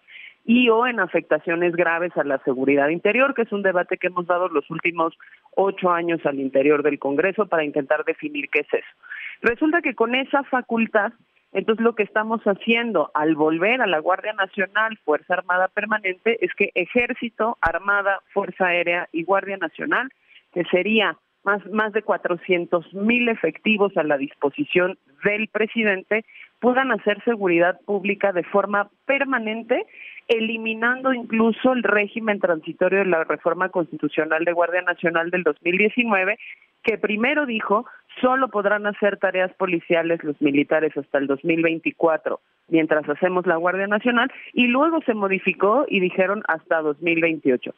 [0.47, 4.27] y o en afectaciones graves a la seguridad interior, que es un debate que hemos
[4.27, 5.13] dado los últimos
[5.55, 8.97] ocho años al interior del Congreso para intentar definir qué es eso.
[9.43, 11.13] Resulta que con esa facultad
[11.55, 16.51] entonces, lo que estamos haciendo al volver a la Guardia Nacional, Fuerza Armada Permanente, es
[16.55, 20.11] que Ejército, Armada, Fuerza Aérea y Guardia Nacional,
[20.53, 26.25] que sería más, más de 400 mil efectivos a la disposición del presidente,
[26.61, 29.85] puedan hacer seguridad pública de forma permanente,
[30.29, 36.39] eliminando incluso el régimen transitorio de la reforma constitucional de Guardia Nacional del 2019,
[36.85, 37.87] que primero dijo
[38.21, 44.31] solo podrán hacer tareas policiales los militares hasta el 2024, mientras hacemos la Guardia Nacional,
[44.53, 47.75] y luego se modificó y dijeron hasta 2028.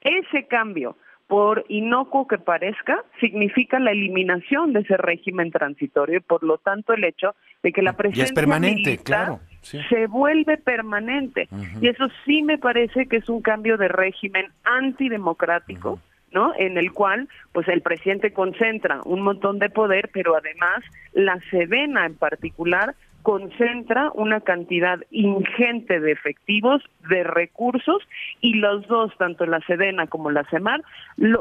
[0.00, 0.96] Ese cambio,
[1.28, 6.94] por inocuo que parezca, significa la eliminación de ese régimen transitorio y por lo tanto
[6.94, 11.48] el hecho de que la presencia permanente, claro, se vuelve permanente.
[11.82, 16.00] Y eso sí me parece que es un cambio de régimen antidemocrático.
[16.30, 16.52] ¿no?
[16.58, 22.04] En el cual, pues el presidente concentra un montón de poder, pero además la Sedena
[22.04, 28.02] en particular concentra una cantidad ingente de efectivos, de recursos,
[28.40, 30.82] y los dos, tanto la Sedena como la CEMAR,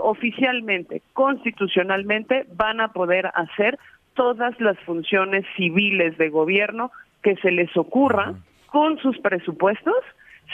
[0.02, 3.78] oficialmente, constitucionalmente, van a poder hacer
[4.16, 8.34] todas las funciones civiles de gobierno que se les ocurra
[8.68, 9.96] con sus presupuestos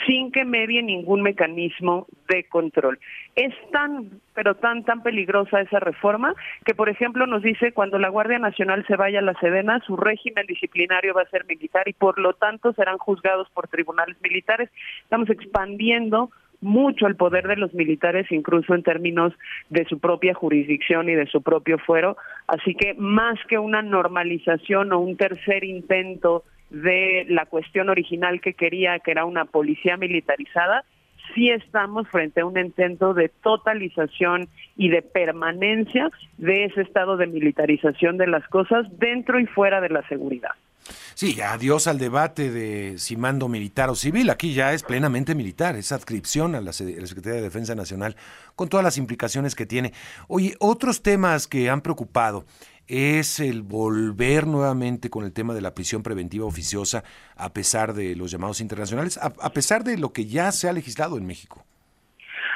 [0.06, 2.98] sin que medie ningún mecanismo de control.
[3.36, 8.08] Es tan, pero tan, tan peligrosa esa reforma que, por ejemplo, nos dice cuando la
[8.08, 11.92] Guardia Nacional se vaya a la Sedena, su régimen disciplinario va a ser militar y,
[11.92, 14.70] por lo tanto, serán juzgados por tribunales militares.
[15.02, 16.30] Estamos expandiendo
[16.60, 19.32] mucho el poder de los militares, incluso en términos
[19.68, 22.16] de su propia jurisdicción y de su propio fuero.
[22.46, 28.54] Así que más que una normalización o un tercer intento de la cuestión original que
[28.54, 30.84] quería, que era una policía militarizada,
[31.34, 37.26] sí estamos frente a un intento de totalización y de permanencia de ese estado de
[37.26, 40.52] militarización de las cosas dentro y fuera de la seguridad.
[41.14, 44.30] Sí, adiós al debate de si mando militar o civil.
[44.30, 48.16] Aquí ya es plenamente militar, es adscripción a la, Secretaría de Defensa Nacional,
[48.56, 49.92] con todas las implicaciones que tiene.
[50.26, 52.44] Oye, otros temas que han preocupado
[52.88, 57.04] es el volver nuevamente con el tema de la prisión preventiva oficiosa,
[57.36, 61.16] a pesar de los llamados internacionales, a pesar de lo que ya se ha legislado
[61.16, 61.64] en México.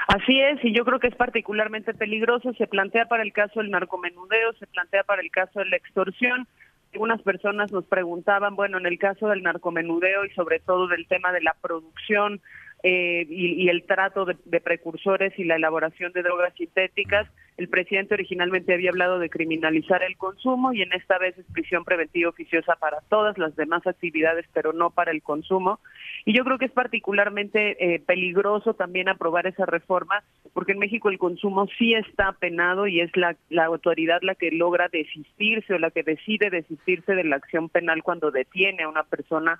[0.08, 2.54] Así es, y yo creo que es particularmente peligroso.
[2.54, 6.48] Se plantea para el caso del narcomenudeo, se plantea para el caso de la extorsión.
[6.94, 11.30] Algunas personas nos preguntaban, bueno, en el caso del narcomenudeo y sobre todo del tema
[11.32, 12.40] de la producción
[12.84, 17.26] eh, y, el trato de, precursores y la elaboración de drogas sintéticas.
[17.56, 21.84] El presidente originalmente había hablado de criminalizar el consumo y en esta vez es prisión
[21.84, 25.80] preventiva oficiosa para todas las demás actividades, pero no para el consumo.
[26.24, 31.08] Y yo creo que es particularmente eh, peligroso también aprobar esa reforma, porque en México
[31.08, 35.78] el consumo sí está penado y es la, la autoridad la que logra desistirse o
[35.78, 39.58] la que decide desistirse de la acción penal cuando detiene a una persona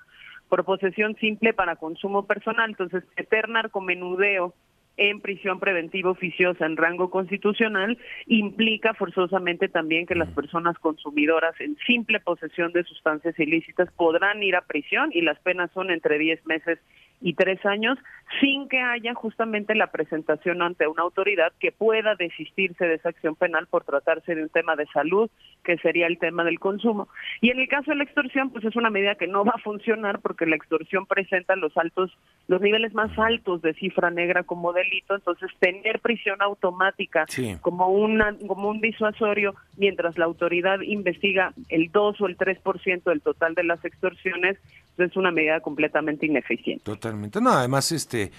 [0.49, 2.71] por posesión simple para consumo personal.
[2.71, 4.53] Entonces, meter narcomenudeo
[4.97, 11.77] en prisión preventiva oficiosa en rango constitucional implica forzosamente también que las personas consumidoras en
[11.87, 16.45] simple posesión de sustancias ilícitas podrán ir a prisión y las penas son entre 10
[16.45, 16.79] meses
[17.21, 17.97] y tres años
[18.39, 23.35] sin que haya justamente la presentación ante una autoridad que pueda desistirse de esa acción
[23.35, 25.29] penal por tratarse de un tema de salud,
[25.63, 27.07] que sería el tema del consumo.
[27.41, 29.61] Y en el caso de la extorsión, pues es una medida que no va a
[29.61, 32.15] funcionar porque la extorsión presenta los altos,
[32.47, 37.25] los niveles más altos de cifra negra como delito, entonces tener prisión automática
[37.61, 43.21] como una como un disuasorio mientras la autoridad investiga el 2 o el 3% del
[43.21, 44.57] total de las extorsiones,
[45.05, 46.83] es una medida completamente ineficiente.
[46.83, 47.41] Totalmente.
[47.41, 48.31] No, además este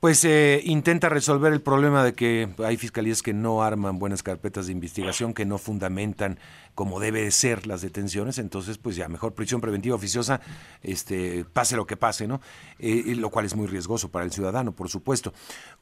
[0.00, 4.66] pues eh, intenta resolver el problema de que hay fiscalías que no arman buenas carpetas
[4.66, 6.38] de investigación, que no fundamentan
[6.76, 10.40] como debe ser las detenciones, entonces pues ya mejor prisión preventiva oficiosa,
[10.82, 12.40] este, pase lo que pase, ¿no?
[12.78, 15.32] Eh, lo cual es muy riesgoso para el ciudadano, por supuesto.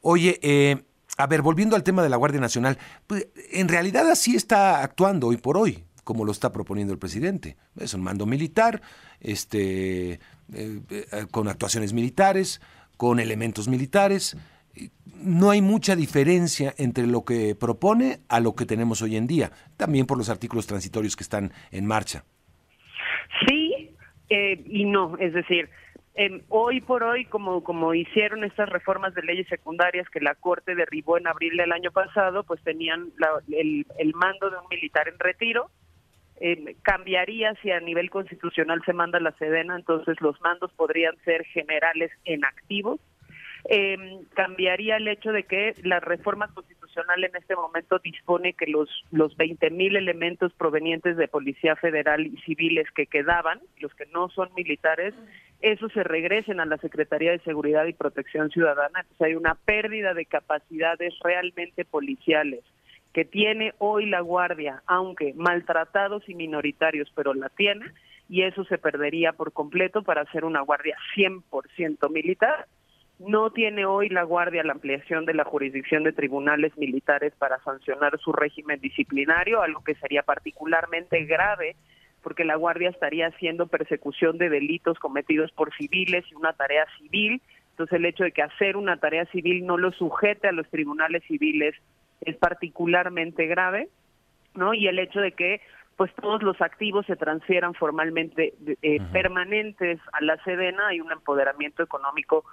[0.01, 0.77] Oye, eh,
[1.17, 5.27] a ver, volviendo al tema de la Guardia Nacional, pues, en realidad así está actuando
[5.27, 7.57] hoy por hoy, como lo está proponiendo el presidente.
[7.77, 8.81] Es un mando militar,
[9.19, 10.21] este,
[11.31, 12.61] con actuaciones militares,
[12.95, 14.37] con elementos militares.
[15.21, 19.51] No hay mucha diferencia entre lo que propone a lo que tenemos hoy en día,
[19.75, 22.23] también por los artículos transitorios que están en marcha.
[23.45, 23.93] Sí
[24.29, 25.69] eh, y no, es decir,
[26.47, 31.17] hoy por hoy, como, como hicieron estas reformas de leyes secundarias que la Corte derribó
[31.17, 33.11] en abril del año pasado, pues tenían
[33.51, 35.69] el, el mando de un militar en retiro,
[36.39, 41.43] eh, cambiaría si a nivel constitucional se manda la Sedena, entonces los mandos podrían ser
[41.45, 42.99] generales en activos.
[43.69, 43.97] Eh,
[44.33, 49.35] cambiaría el hecho de que la reforma constitucional en este momento dispone que los, los
[49.35, 54.49] 20 mil elementos provenientes de Policía Federal y civiles que quedaban, los que no son
[54.55, 55.13] militares,
[55.61, 58.99] esos se regresen a la Secretaría de Seguridad y Protección Ciudadana.
[59.01, 62.63] Entonces hay una pérdida de capacidades realmente policiales
[63.17, 67.87] que tiene hoy la Guardia, aunque maltratados y minoritarios, pero la tiene,
[68.29, 72.67] y eso se perdería por completo para hacer una Guardia 100% militar.
[73.17, 78.19] No tiene hoy la Guardia la ampliación de la jurisdicción de tribunales militares para sancionar
[78.19, 81.75] su régimen disciplinario, algo que sería particularmente grave
[82.21, 87.41] porque la Guardia estaría haciendo persecución de delitos cometidos por civiles y una tarea civil.
[87.71, 91.23] Entonces el hecho de que hacer una tarea civil no lo sujete a los tribunales
[91.23, 91.73] civiles
[92.21, 93.89] es particularmente grave,
[94.55, 94.73] ¿no?
[94.73, 95.61] Y el hecho de que
[95.97, 98.53] pues todos los activos se transfieran formalmente
[98.83, 102.45] eh, permanentes a la Sedena, hay un empoderamiento económico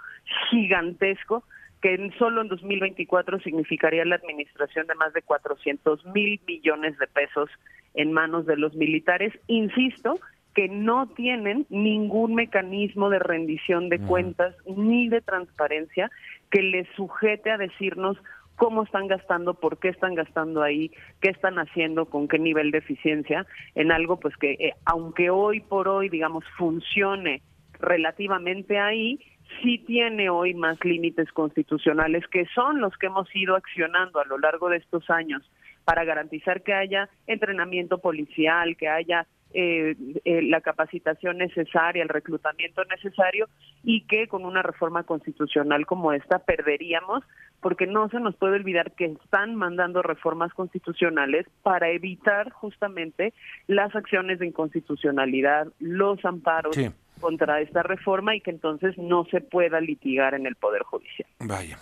[0.51, 1.45] gigantesco
[1.83, 7.07] que en, solo en 2024 significaría la administración de más de 400 mil millones de
[7.07, 7.51] pesos
[7.93, 9.35] en manos de los militares.
[9.47, 10.19] Insisto,
[10.55, 16.11] que no tienen ningún mecanismo de rendición de cuentas ni de transparencia
[16.51, 18.17] que les sujete a decirnos
[18.57, 20.91] cómo están gastando, por qué están gastando ahí,
[21.21, 25.61] qué están haciendo, con qué nivel de eficiencia, en algo pues que eh, aunque hoy
[25.61, 27.43] por hoy, digamos, funcione
[27.81, 29.19] relativamente ahí,
[29.63, 34.39] sí tiene hoy más límites constitucionales que son los que hemos ido accionando a lo
[34.39, 35.43] largo de estos años
[35.85, 42.85] para garantizar que haya entrenamiento policial, que haya eh, eh, la capacitación necesaria, el reclutamiento
[42.85, 43.49] necesario
[43.85, 47.23] y que con una reforma constitucional como esta perderíamos
[47.61, 53.33] porque no se nos puede olvidar que están mandando reformas constitucionales para evitar justamente
[53.69, 56.77] las acciones de inconstitucionalidad, los amparos
[57.21, 61.29] contra esta reforma y que entonces no se pueda litigar en el Poder Judicial.
[61.39, 61.79] Vaya.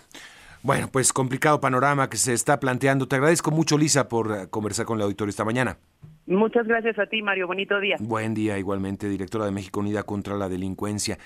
[0.61, 3.07] Bueno, pues complicado panorama que se está planteando.
[3.07, 5.77] Te agradezco mucho, Lisa, por eh, conversar con el auditorio esta mañana.
[6.25, 7.47] Muchas gracias a ti, Mario.
[7.47, 7.97] Bonito día.
[7.99, 11.17] Buen día, igualmente, directora de México Unida contra la Delincuencia.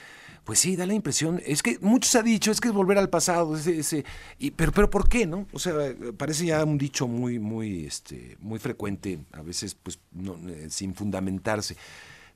[0.43, 3.09] Pues sí, da la impresión, es que muchos ha dicho, es que es volver al
[3.09, 4.05] pasado, ese,
[4.39, 5.45] y, pero, pero ¿por qué, no?
[5.51, 5.73] O sea,
[6.15, 10.95] parece ya un dicho muy, muy, este, muy frecuente, a veces, pues, no, eh, sin
[10.95, 11.75] fundamentarse.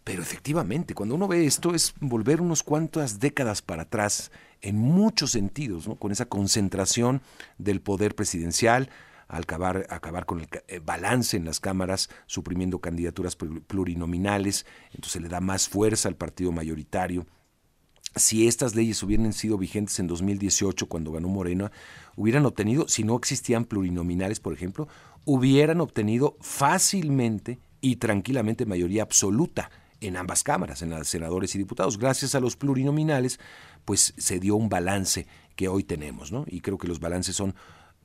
[0.03, 4.29] Pero efectivamente, cuando uno ve esto, es volver unos cuantas décadas para atrás,
[4.61, 5.95] en muchos sentidos, ¿no?
[5.95, 7.21] Con esa concentración
[7.57, 8.89] del poder presidencial,
[9.37, 15.41] acabar, acabar con el eh, balance en las cámaras, suprimiendo candidaturas plurinominales, entonces le da
[15.41, 17.25] más fuerza al partido mayoritario
[18.15, 21.71] si estas leyes hubieran sido vigentes en 2018 cuando ganó Morena,
[22.15, 24.87] hubieran obtenido, si no existían plurinominales, por ejemplo,
[25.25, 29.71] hubieran obtenido fácilmente y tranquilamente mayoría absoluta
[30.01, 31.97] en ambas cámaras, en las senadores y diputados.
[31.97, 33.39] Gracias a los plurinominales,
[33.85, 35.25] pues se dio un balance
[35.55, 36.43] que hoy tenemos, ¿no?
[36.47, 37.55] Y creo que los balances son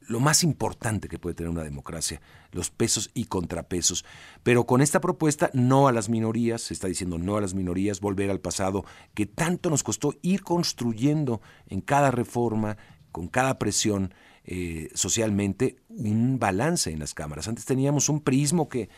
[0.06, 2.20] lo más importante que puede tener una democracia,
[2.52, 4.04] los pesos y contrapesos.
[4.42, 8.00] Pero con esta propuesta, no a las minorías, se está diciendo no a las minorías,
[8.00, 8.84] volver al pasado,
[9.14, 12.76] que tanto nos costó ir construyendo en cada reforma,
[13.12, 17.48] con cada presión eh, socialmente, un balance en las cámaras.
[17.48, 18.88] Antes teníamos un prismo que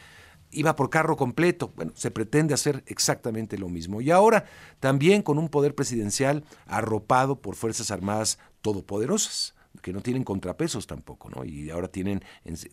[0.51, 1.73] iba por carro completo.
[1.77, 4.01] Bueno, se pretende hacer exactamente lo mismo.
[4.01, 4.45] Y ahora
[4.81, 11.31] también con un poder presidencial arropado por Fuerzas Armadas todopoderosas que no tienen contrapesos tampoco,
[11.31, 11.45] ¿no?
[11.45, 12.23] Y ahora tienen,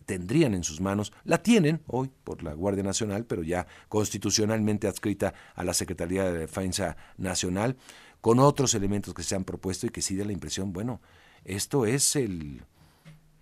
[0.04, 5.34] tendrían en sus manos, la tienen hoy por la Guardia Nacional, pero ya constitucionalmente adscrita
[5.54, 7.76] a la Secretaría de Defensa Nacional,
[8.20, 11.00] con otros elementos que se han propuesto y que sí da la impresión, bueno,
[11.44, 12.62] esto es el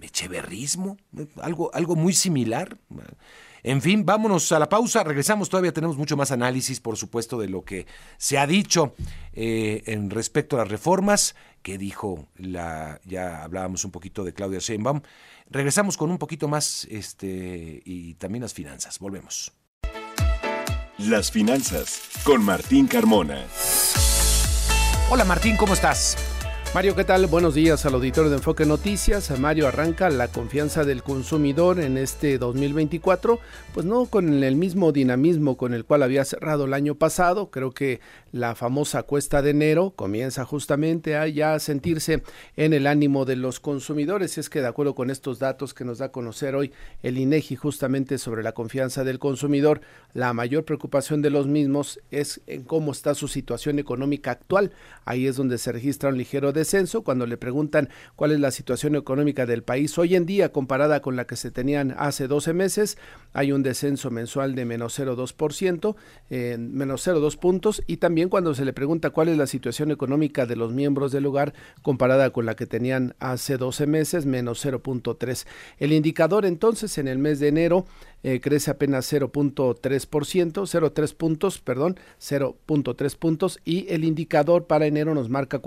[0.00, 0.98] echeverrismo,
[1.40, 2.78] algo, algo muy similar.
[3.64, 7.48] En fin, vámonos a la pausa, regresamos, todavía tenemos mucho más análisis, por supuesto, de
[7.48, 7.86] lo que
[8.18, 8.94] se ha dicho
[9.32, 14.58] eh, en respecto a las reformas, que dijo la, ya hablábamos un poquito de Claudia
[14.58, 15.00] Sheinbaum.
[15.48, 18.98] Regresamos con un poquito más este, y también las finanzas.
[18.98, 19.50] Volvemos.
[20.98, 23.46] Las finanzas con Martín Carmona.
[25.08, 26.18] Hola Martín, ¿cómo estás?
[26.74, 27.28] Mario, ¿qué tal?
[27.28, 29.38] Buenos días al auditorio de Enfoque Noticias.
[29.38, 33.38] Mario arranca la confianza del consumidor en este 2024,
[33.72, 37.52] pues no con el mismo dinamismo con el cual había cerrado el año pasado.
[37.52, 38.00] Creo que
[38.32, 42.24] la famosa cuesta de enero comienza justamente a ya sentirse
[42.56, 44.36] en el ánimo de los consumidores.
[44.36, 46.72] Es que de acuerdo con estos datos que nos da a conocer hoy
[47.04, 49.80] el INEGI justamente sobre la confianza del consumidor,
[50.12, 54.72] la mayor preocupación de los mismos es en cómo está su situación económica actual.
[55.04, 58.50] Ahí es donde se registra un ligero de descenso cuando le preguntan cuál es la
[58.50, 62.54] situación económica del país hoy en día comparada con la que se tenían hace 12
[62.54, 62.96] meses.
[63.34, 65.94] Hay un descenso mensual de menos 0,2%,
[66.30, 70.46] eh, menos 0,2 puntos y también cuando se le pregunta cuál es la situación económica
[70.46, 71.52] de los miembros del hogar
[71.82, 75.46] comparada con la que tenían hace 12 meses, menos 0.3.
[75.78, 77.84] El indicador entonces en el mes de enero
[78.22, 85.28] eh, crece apenas 0.3%, 0.3 puntos, perdón, 0.3 puntos y el indicador para enero nos
[85.28, 85.58] marca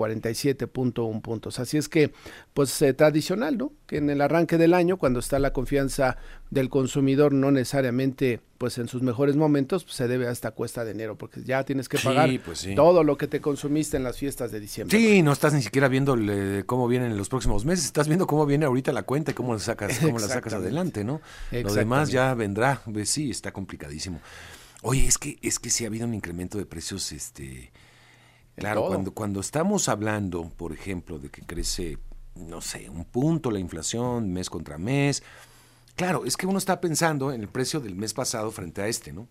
[0.92, 1.58] 47.1 puntos.
[1.58, 2.12] Así es que,
[2.54, 3.72] pues eh, tradicional, ¿no?
[3.86, 6.18] Que en el arranque del año, cuando está la confianza
[6.50, 10.84] del consumidor no necesariamente pues en sus mejores momentos pues, se debe a esta cuesta
[10.84, 14.16] de enero porque ya tienes que pagar pues todo lo que te consumiste en las
[14.16, 14.98] fiestas de diciembre.
[14.98, 16.16] Sí, no estás ni siquiera viendo
[16.66, 19.60] cómo vienen los próximos meses, estás viendo cómo viene ahorita la cuenta y cómo la
[19.60, 21.20] sacas, cómo la sacas adelante, ¿no?
[21.52, 24.20] Lo demás ya vendrá, pues, sí, está complicadísimo.
[24.82, 27.72] Oye, es que es que sí ha habido un incremento de precios este
[28.58, 31.98] Claro, cuando cuando estamos hablando, por ejemplo, de que crece
[32.34, 35.22] no sé, un punto la inflación mes contra mes,
[35.98, 39.12] Claro, es que uno está pensando en el precio del mes pasado frente a este,
[39.12, 39.26] ¿no?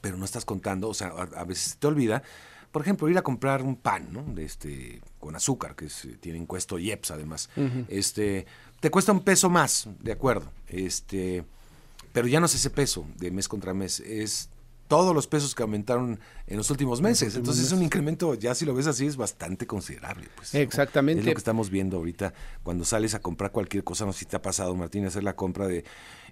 [0.00, 2.22] Pero no estás contando, o sea, a, veces te olvida,
[2.72, 4.22] por ejemplo, ir a comprar un pan, ¿no?
[4.22, 7.50] De este, con azúcar, que es, tiene impuesto IEPS además.
[7.88, 8.46] Este,
[8.80, 10.50] te cuesta un peso más, de acuerdo.
[10.66, 11.44] Este,
[12.14, 14.48] pero ya no es ese peso de mes contra mes, es
[14.90, 16.18] todos los pesos que aumentaron
[16.48, 17.36] en los últimos meses.
[17.36, 20.26] Entonces es un incremento, ya si lo ves así, es bastante considerable.
[20.34, 21.20] Pues, Exactamente.
[21.20, 22.34] Es lo que estamos viendo ahorita
[22.64, 25.36] cuando sales a comprar cualquier cosa, no sé si te ha pasado, Martín, hacer la
[25.36, 25.84] compra de...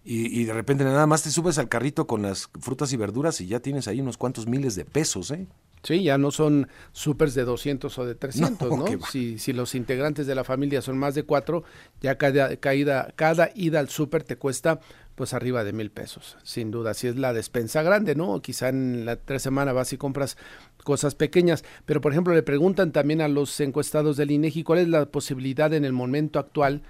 [0.05, 3.47] Y, de repente nada más te subes al carrito con las frutas y verduras y
[3.47, 5.47] ya tienes ahí unos cuantos miles de pesos, ¿eh?
[5.83, 8.87] Sí, ya no son supers de 200 o de 300, ¿no?
[9.11, 11.65] Si, si, los integrantes de la familia son más de cuatro,
[12.01, 14.81] ya cada, caída, cada ida al súper te cuesta
[15.19, 16.95] pues arriba de mil pesos, sin duda.
[16.95, 18.41] Si es la despensa grande, ¿no?
[18.41, 20.37] Quizá en la tres semanas vas y compras
[20.85, 21.65] cosas pequeñas.
[21.87, 25.75] Pero, por ejemplo, le preguntan también a los encuestados del INEGI cuál es la posibilidad
[25.75, 26.83] en el momento actual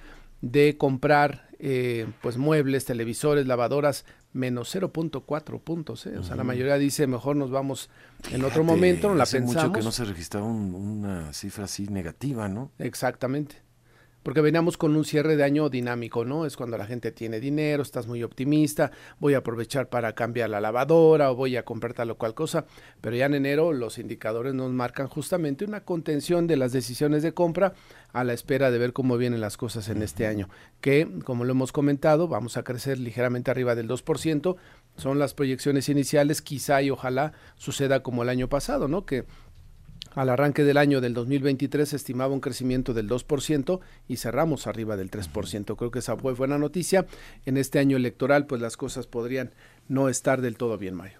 [0.43, 6.07] de comprar eh, pues muebles, televisores, lavadoras menos 0.4 puntos.
[6.07, 6.19] ¿eh?
[6.19, 7.91] O sea, la mayoría dice mejor nos vamos
[8.31, 9.65] en otro momento, la hace pensamos.
[9.65, 12.71] mucho que no se registraba una cifra así negativa, ¿no?
[12.79, 13.68] Exactamente
[14.29, 16.45] porque veníamos con un cierre de año dinámico, ¿no?
[16.45, 20.61] Es cuando la gente tiene dinero, estás muy optimista, voy a aprovechar para cambiar la
[20.61, 22.67] lavadora o voy a comprar tal o cual cosa,
[23.01, 27.33] pero ya en enero los indicadores nos marcan justamente una contención de las decisiones de
[27.33, 27.73] compra
[28.13, 30.51] a la espera de ver cómo vienen las cosas en este año,
[30.83, 34.57] que como lo hemos comentado, vamos a crecer ligeramente arriba del 2%,
[34.99, 39.07] son las proyecciones iniciales, quizá y ojalá suceda como el año pasado, ¿no?
[39.07, 39.25] Que
[40.15, 44.97] al arranque del año del 2023 se estimaba un crecimiento del 2% y cerramos arriba
[44.97, 45.77] del 3%.
[45.77, 47.07] Creo que esa fue buena noticia.
[47.47, 49.51] En este año electoral, pues las cosas podrían
[49.89, 51.19] no estar del todo bien, Mario.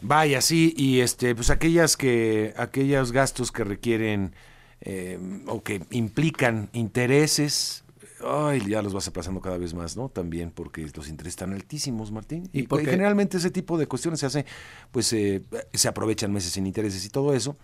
[0.00, 4.34] Vaya, sí, y este, pues aquellas que, aquellos gastos que requieren
[4.80, 7.83] eh, o que implican intereses,
[8.26, 10.08] ay, ya los vas aplazando cada vez más, ¿no?
[10.08, 12.48] También porque los intereses están altísimos, Martín.
[12.52, 14.46] Y, porque generalmente ese tipo de cuestiones se hace,
[14.90, 17.56] pues eh, se aprovechan meses sin intereses y todo eso.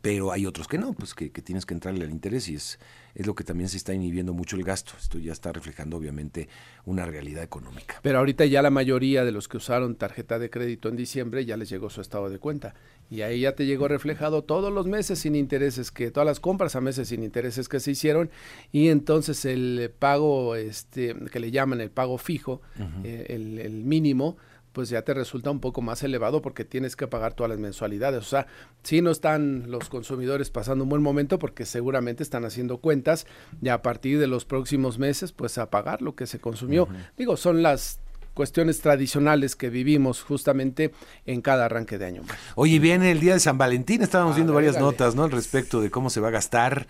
[0.00, 2.78] Pero hay otros que no, pues que, tienes que entrarle al interés y es,
[3.14, 4.92] es lo que también se está inhibiendo mucho el gasto.
[4.98, 6.48] Esto ya está reflejando obviamente
[6.84, 8.00] una realidad económica.
[8.02, 11.56] Pero ahorita ya la mayoría de los que usaron tarjeta de crédito en diciembre ya
[11.56, 12.74] les llegó su estado de cuenta
[13.10, 16.74] y ahí ya te llegó reflejado todos los meses sin intereses que todas las compras
[16.74, 18.30] a meses sin intereses que se hicieron
[18.72, 22.62] y entonces el pago este que le llaman el pago fijo
[23.04, 24.36] eh, el, el, mínimo
[24.74, 28.20] pues ya te resulta un poco más elevado porque tienes que pagar todas las mensualidades.
[28.20, 28.46] O sea,
[28.82, 33.26] sí no están los consumidores pasando un buen momento porque seguramente están haciendo cuentas
[33.62, 36.88] y a partir de los próximos meses, pues a pagar lo que se consumió.
[37.16, 38.00] Digo, son las
[38.34, 40.92] cuestiones tradicionales que vivimos justamente
[41.24, 42.22] en cada arranque de año.
[42.56, 45.22] Oye, viene el día de San Valentín, estábamos viendo varias notas, ¿no?
[45.22, 46.88] Al respecto de cómo se va a gastar.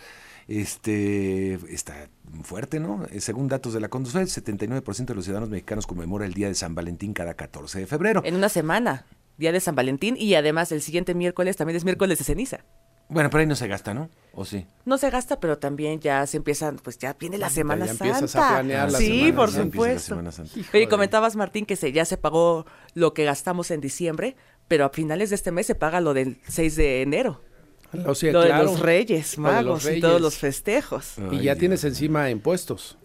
[0.48, 2.08] Este está
[2.42, 3.06] fuerte, ¿no?
[3.10, 6.48] Eh, según datos de la Conducef, el 79% de los ciudadanos mexicanos conmemora el día
[6.48, 8.22] de San Valentín cada 14 de febrero.
[8.24, 9.06] En una semana,
[9.36, 12.64] día de San Valentín y además el siguiente miércoles también es miércoles de ceniza.
[13.08, 14.08] Bueno, pero ahí no se gasta, ¿no?
[14.32, 14.66] ¿O sí?
[14.86, 18.06] No se gasta, pero también ya se empiezan, pues ya viene la Semana ya Santa.
[18.06, 19.72] empiezas a planear la sí, Semana por Santa.
[19.72, 20.32] supuesto.
[20.32, 20.52] Santa.
[20.72, 22.64] Pero y comentabas, Martín, que se, ya se pagó
[22.94, 24.36] lo que gastamos en diciembre,
[24.68, 27.42] pero a finales de este mes se paga lo del 6 de enero.
[28.06, 31.14] O sea, lo claro, de los Reyes los Magos y todos los festejos.
[31.30, 32.98] Y ya tienes encima impuestos.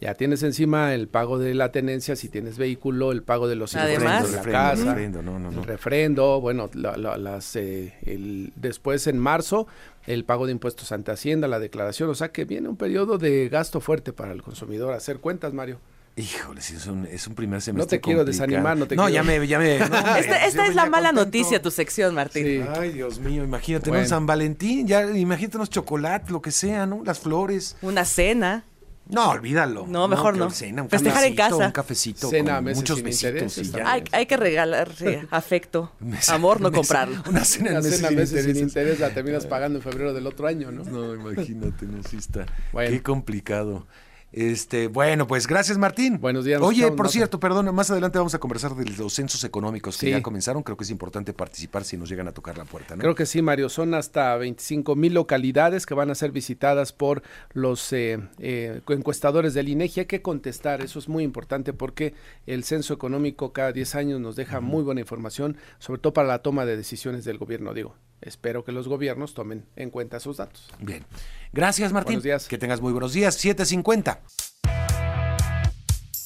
[0.00, 3.76] Ya tienes encima el pago de la tenencia, si tienes vehículo, el pago de los
[3.76, 4.24] Además.
[4.24, 5.60] impuestos de la Refrendo, casa, refrendo, no, no, no.
[5.60, 9.66] el refrendo, bueno, la- la- las, eh, el, después en marzo
[10.06, 13.50] el pago de impuestos ante Hacienda, la declaración, o sea que viene un periodo de
[13.50, 15.78] gasto fuerte para el consumidor, hacer cuentas, Mario.
[16.20, 17.98] Híjole, es un, es un primer semestre.
[17.98, 18.46] te quiero complicado.
[18.48, 19.46] desanimar, no te No, quiero- ya me.
[19.46, 19.84] Ya me no,
[20.16, 21.24] Esta, esta yo es la mala contento.
[21.26, 22.44] noticia, tu sección, Martín.
[22.44, 22.62] Sí.
[22.78, 23.94] Ay, Dios mío, imagínate, ¿no?
[23.94, 24.08] Bueno.
[24.08, 27.02] San Valentín, ya imagínate unos chocolates, lo que sea, ¿no?
[27.04, 27.76] Las flores.
[27.82, 28.64] Una cena.
[29.08, 29.86] No, olvídalo.
[29.88, 30.50] No, mejor que no.
[30.50, 31.66] cena, un Festejar en cafecito, casa.
[31.66, 33.90] Un cafecito Cena con meses muchos sin besitos intereses y ya.
[33.90, 34.88] Hay, hay que regalar
[35.32, 37.22] afecto, Mesa- amor, no mesa- comprarlo.
[37.28, 40.12] Una cena, Una en meses cena sin meses sin interés la terminas pagando en febrero
[40.14, 40.84] del otro año, ¿no?
[40.84, 42.46] No, imagínate, no, sí está.
[42.72, 42.90] Bueno.
[42.92, 43.86] Qué complicado.
[44.32, 46.20] Este, bueno, pues gracias Martín.
[46.20, 49.96] Buenos días, Oye, por cierto, perdón, más adelante vamos a conversar de los censos económicos
[49.98, 50.12] que Sí.
[50.12, 50.62] ya comenzaron.
[50.62, 53.00] Creo que es importante participar si nos llegan a tocar la puerta, ¿no?
[53.00, 53.68] Creo que sí, Mario.
[53.68, 57.22] Son hasta 25 mil localidades que van a ser visitadas por
[57.54, 60.00] los eh, eh, encuestadores del INEGI.
[60.00, 62.14] Hay que contestar, eso es muy importante porque
[62.46, 66.38] el censo económico cada 10 años nos deja muy buena información, sobre todo para la
[66.40, 67.74] toma de decisiones del gobierno.
[67.74, 70.70] Digo, espero que los gobiernos tomen en cuenta esos datos.
[70.80, 71.04] Bien.
[71.52, 72.14] Gracias, Martín.
[72.14, 72.48] Buenos días.
[72.48, 73.34] Que tengas muy buenos días.
[73.34, 74.20] 750.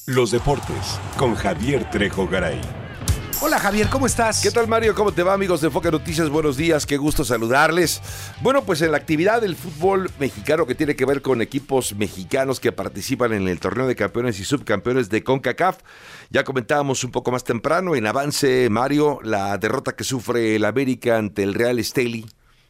[0.06, 2.60] Los deportes con Javier Trejo Garay.
[3.40, 4.40] Hola, Javier, ¿cómo estás?
[4.40, 4.94] ¿Qué tal Mario?
[4.94, 6.30] ¿Cómo te va amigos de Enfoque Noticias?
[6.30, 8.00] Buenos días, qué gusto saludarles.
[8.40, 12.58] Bueno, pues en la actividad del fútbol mexicano que tiene que ver con equipos mexicanos
[12.60, 15.78] que participan en el torneo de campeones y subcampeones de CONCACAF,
[16.30, 21.18] ya comentábamos un poco más temprano en avance Mario la derrota que sufre el América
[21.18, 22.26] ante el Real Esteli,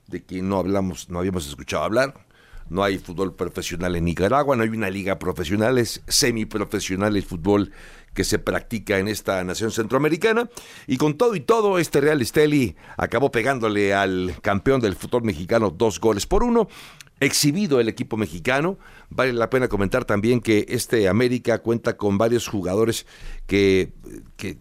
[0.09, 2.15] de quien no hablamos, no habíamos escuchado hablar.
[2.71, 7.73] No hay fútbol profesional en Nicaragua, no hay una liga profesional, es semiprofesional el fútbol
[8.15, 10.49] que se practica en esta nación centroamericana.
[10.87, 15.71] Y con todo y todo, este Real Esteli acabó pegándole al campeón del fútbol mexicano
[15.71, 16.69] dos goles por uno.
[17.25, 18.79] Exhibido el equipo mexicano.
[19.09, 23.07] Vale la pena comentar también que este América cuenta con varios jugadores
[23.47, 23.93] que,
[24.37, 24.55] que,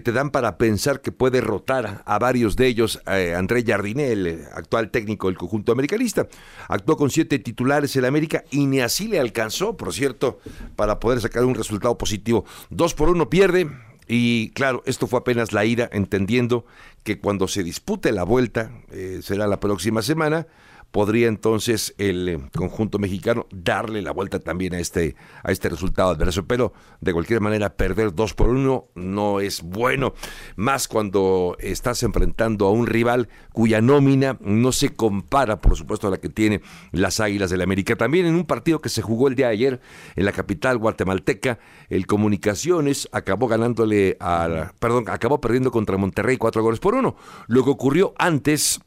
[0.00, 3.00] te dan para pensar que puede rotar a varios de ellos.
[3.06, 6.26] Eh, André Jardiné, el actual técnico del conjunto americanista,
[6.68, 10.40] actuó con siete titulares el América y ni así le alcanzó, por cierto,
[10.74, 12.44] para poder sacar un resultado positivo.
[12.70, 13.70] Dos por uno pierde.
[14.08, 16.64] Y claro, esto fue apenas la ida, entendiendo
[17.04, 20.46] que cuando se dispute la vuelta, eh, será la próxima semana,
[20.90, 26.10] podría entonces el eh, conjunto mexicano darle la vuelta también a este, a este resultado
[26.10, 26.46] adverso.
[26.46, 30.14] Pero de cualquier manera, perder dos por uno no es bueno,
[30.56, 36.10] más cuando estás enfrentando a un rival cuya nómina no se compara, por supuesto, a
[36.10, 36.62] la que tiene
[36.92, 37.96] las Águilas del la América.
[37.96, 39.80] También en un partido que se jugó el día de ayer
[40.16, 41.58] en la capital guatemalteca,
[41.88, 47.16] el Comunicaciones acabó ganándole a, perdón, acabó perdiendo contra Monterrey cuatro goles por uno.
[47.46, 48.80] Lo que ocurrió antes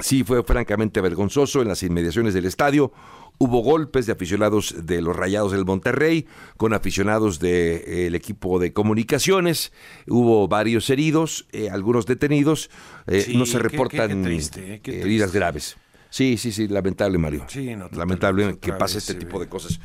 [0.00, 2.92] Sí, fue francamente vergonzoso en las inmediaciones del estadio.
[3.38, 6.26] Hubo golpes de aficionados de los Rayados del Monterrey
[6.56, 7.50] con aficionados del
[7.84, 9.72] de, eh, equipo de comunicaciones.
[10.06, 12.70] Hubo varios heridos, eh, algunos detenidos.
[13.06, 15.76] Eh, no se reportan heridas graves.
[16.10, 17.44] Sí, sí, sí, lamentable, Mario.
[17.48, 19.80] Sí, no, lamentable que pase este tipo de cosas.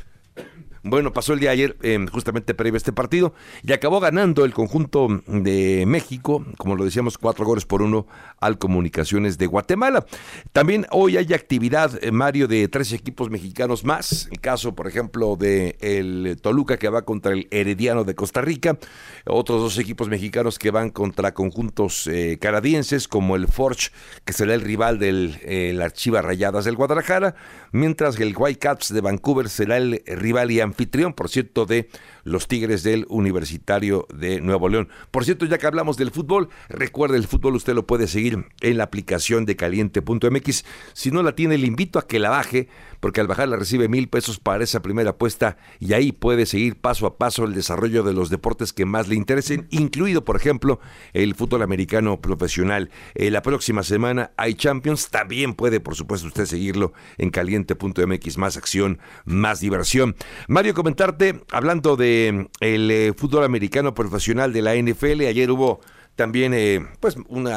[0.82, 4.54] Bueno, pasó el día ayer, em, justamente previo a este partido, y acabó ganando el
[4.54, 8.06] conjunto de México, como lo decíamos, cuatro goles por uno
[8.38, 10.06] al Comunicaciones de Guatemala.
[10.52, 14.28] También hoy hay actividad, eh, Mario, de tres equipos mexicanos más.
[14.30, 18.78] El caso, por ejemplo, de el Toluca que va contra el Herediano de Costa Rica.
[19.26, 23.90] Otros dos equipos mexicanos que van contra conjuntos eh, canadienses, como el Forge,
[24.24, 27.34] que será el rival del eh, Archiva Rayadas del Guadalajara.
[27.72, 31.88] Mientras que el Whitecaps de Vancouver será el rival y anfitrión, por cierto, de
[32.24, 34.88] los Tigres del Universitario de Nuevo León.
[35.10, 38.76] Por cierto, ya que hablamos del fútbol, recuerde el fútbol usted lo puede seguir en
[38.76, 40.64] la aplicación de caliente.mx.
[40.92, 42.68] Si no la tiene, le invito a que la baje,
[43.00, 47.06] porque al bajarla recibe mil pesos para esa primera apuesta y ahí puede seguir paso
[47.06, 50.80] a paso el desarrollo de los deportes que más le interesen, incluido, por ejemplo,
[51.12, 52.90] el fútbol americano profesional.
[53.14, 58.38] Eh, la próxima semana hay Champions, también puede, por supuesto, usted seguirlo en caliente.mx.
[58.38, 60.16] Más acción, más diversión.
[60.60, 65.22] Mario, comentarte, hablando de el eh, fútbol americano profesional de la NFL.
[65.22, 65.80] Ayer hubo
[66.16, 67.48] también eh, pues un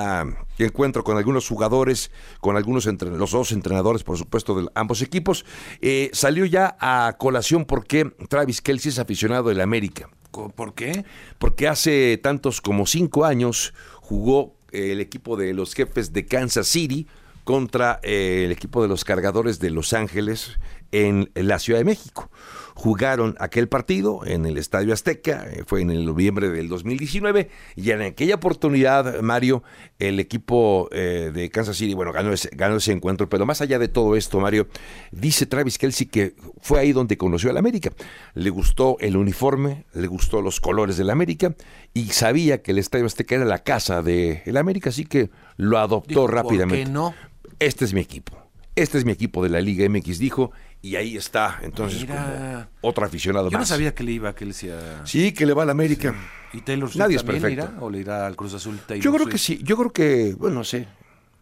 [0.57, 5.43] encuentro con algunos jugadores, con algunos entre, los dos entrenadores, por supuesto, de ambos equipos.
[5.81, 10.07] Eh, salió ya a colación porque Travis Kelsey es aficionado del América.
[10.31, 11.03] ¿Por qué?
[11.39, 17.05] Porque hace tantos como cinco años jugó el equipo de los jefes de Kansas City
[17.43, 20.57] contra el equipo de los cargadores de Los Ángeles
[20.93, 22.29] en la Ciudad de México
[22.75, 27.91] jugaron aquel partido en el Estadio Azteca, eh, fue en el noviembre del 2019, y
[27.91, 29.63] en aquella oportunidad, Mario,
[29.99, 33.79] el equipo eh, de Kansas City, bueno, ganó ese, ganó ese encuentro, pero más allá
[33.79, 34.67] de todo esto, Mario,
[35.11, 37.91] dice Travis Kelsey que fue ahí donde conoció al América.
[38.33, 41.55] Le gustó el uniforme, le gustó los colores del América,
[41.93, 46.27] y sabía que el Estadio Azteca era la casa del América, así que lo adoptó
[46.27, 46.83] rápidamente.
[46.83, 47.15] ¿Por qué no?
[47.59, 48.37] Este es mi equipo.
[48.75, 50.51] Este es mi equipo de la Liga MX, dijo,
[50.83, 53.67] y ahí está, entonces, como otro aficionado Yo más.
[53.69, 55.01] no sabía que le iba, que le decía...
[55.05, 56.13] Sí, que le va al América.
[56.53, 57.71] ¿Y Taylor Swift Nadie es también perfecto.
[57.71, 59.31] irá o le irá al Cruz Azul Taylor Yo creo Swift?
[59.31, 60.87] que sí, yo creo que, bueno, no sé.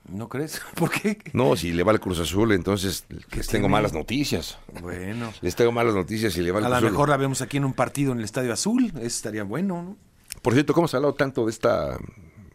[0.08, 0.62] ¿No crees?
[0.76, 1.18] ¿Por qué?
[1.34, 4.58] No, si le va al Cruz Azul, entonces les tengo malas noticias.
[4.82, 5.34] Bueno.
[5.42, 6.92] Les tengo malas noticias si le va al A Cruz lo Azul.
[6.92, 8.86] mejor la vemos aquí en un partido en el Estadio Azul.
[8.96, 9.98] Eso estaría bueno, ¿no?
[10.42, 11.98] Por cierto, ¿cómo se ha hablado tanto de esta,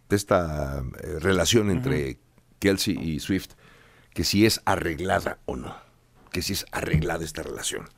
[0.09, 2.19] de esta eh, relación entre
[2.59, 3.51] Kelsey y Swift?
[4.15, 5.75] Que si es arreglada o no.
[6.37, 7.89] Que si es arreglada esta relación.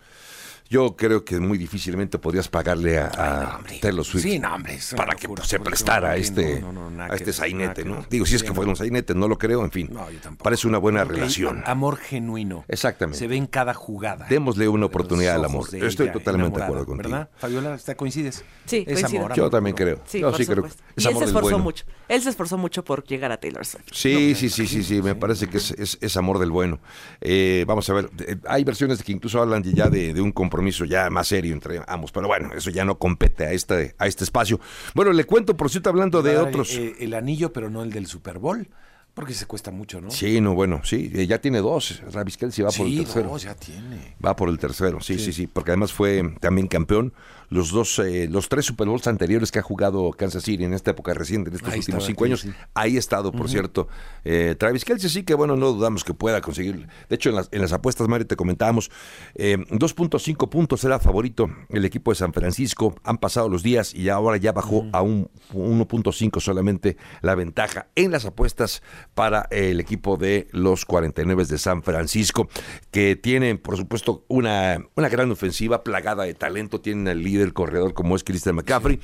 [0.70, 5.14] Yo creo que muy difícilmente podrías pagarle a, a Taylor Swift Sí, no, hombre, para
[5.14, 8.04] que locura, se prestara a no, este, no, no, nada a este sainete, ¿no?
[8.10, 9.88] Digo, si es que fuera un sainete, no lo creo, en fin.
[9.90, 10.44] No, yo tampoco.
[10.44, 11.62] Parece una buena relación.
[11.64, 12.66] Amor genuino.
[12.68, 13.18] Exactamente.
[13.18, 14.26] Se ve en cada jugada.
[14.28, 15.70] Démosle una oportunidad al amor.
[15.70, 17.08] de Estoy ella, totalmente de acuerdo contigo.
[17.10, 17.30] ¿Verdad?
[17.38, 18.44] Fabiola, ¿está coincides?
[18.66, 19.24] Sí, Es coincido.
[19.24, 20.00] amor, Yo amor, también creo.
[20.04, 20.66] Sí, Yo por sí creo.
[20.66, 21.58] Es y él se esforzó bueno.
[21.60, 21.86] mucho.
[22.08, 23.86] Él se esforzó mucho por llegar a Taylor Swift.
[23.92, 26.78] Sí, sí, sí, sí, sí, me parece que es, amor del bueno.
[27.22, 30.57] Eh, vamos a ver, eh, hay versiones que incluso hablan ya de, de un compromiso
[30.84, 34.24] ya más serio entre ambos, pero bueno, eso ya no compete a este, a este
[34.24, 34.60] espacio.
[34.94, 36.72] Bueno, le cuento, por cierto, hablando de otros...
[36.74, 38.68] eh, el anillo, pero no el del Super Bowl.
[39.14, 40.12] Porque se cuesta mucho, ¿no?
[40.12, 42.00] Sí, no, bueno, sí, eh, ya tiene dos.
[42.08, 43.36] Travis Kelsey va por el tercero.
[43.38, 44.14] ya tiene.
[44.24, 45.46] Va por el tercero, sí, sí, sí, Sí.
[45.48, 47.12] porque además fue también campeón.
[47.50, 50.90] Los dos, eh, los tres Super Bowls anteriores que ha jugado Kansas City en esta
[50.90, 52.60] época reciente, en estos Ahí últimos cinco años, Kelsey.
[52.74, 53.88] ahí ha estado, por cierto,
[54.24, 56.88] eh, Travis Kelsey, sí que bueno, no dudamos que pueda conseguir.
[57.08, 58.90] De hecho, en las, en las apuestas, Mario, te comentábamos,
[59.34, 62.94] eh, 2.5 puntos era favorito el equipo de San Francisco.
[63.04, 68.10] Han pasado los días y ahora ya bajó a un 1.5 solamente la ventaja en
[68.10, 68.82] las apuestas
[69.14, 72.48] para el equipo de los 49 de San Francisco,
[72.90, 76.80] que tienen, por supuesto, una, una gran ofensiva plagada de talento.
[76.80, 79.00] Tienen al líder corredor como es Christian McCaffrey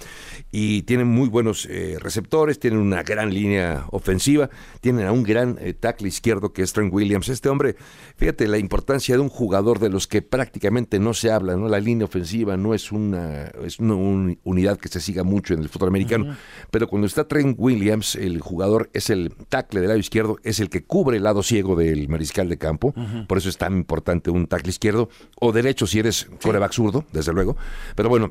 [0.52, 5.58] y tienen muy buenos eh, receptores, tienen una gran línea ofensiva, tienen a un gran
[5.60, 7.28] eh, tackle izquierdo que es Trent Williams.
[7.28, 7.76] Este hombre,
[8.16, 11.68] fíjate la importancia de un jugador de los que prácticamente no se habla, ¿no?
[11.68, 13.94] La línea ofensiva no es una, es una
[14.42, 16.36] unidad que se siga mucho en el fútbol americano,
[16.70, 20.70] pero cuando está Trent Williams, el jugador es el tackle del lado izquierdo, es el
[20.70, 22.94] que cubre el lado ciego del mariscal de campo,
[23.26, 25.08] por eso es tan importante un tackle izquierdo,
[25.40, 27.56] o derecho si eres coreback zurdo, desde luego.
[27.94, 28.23] Pero bueno,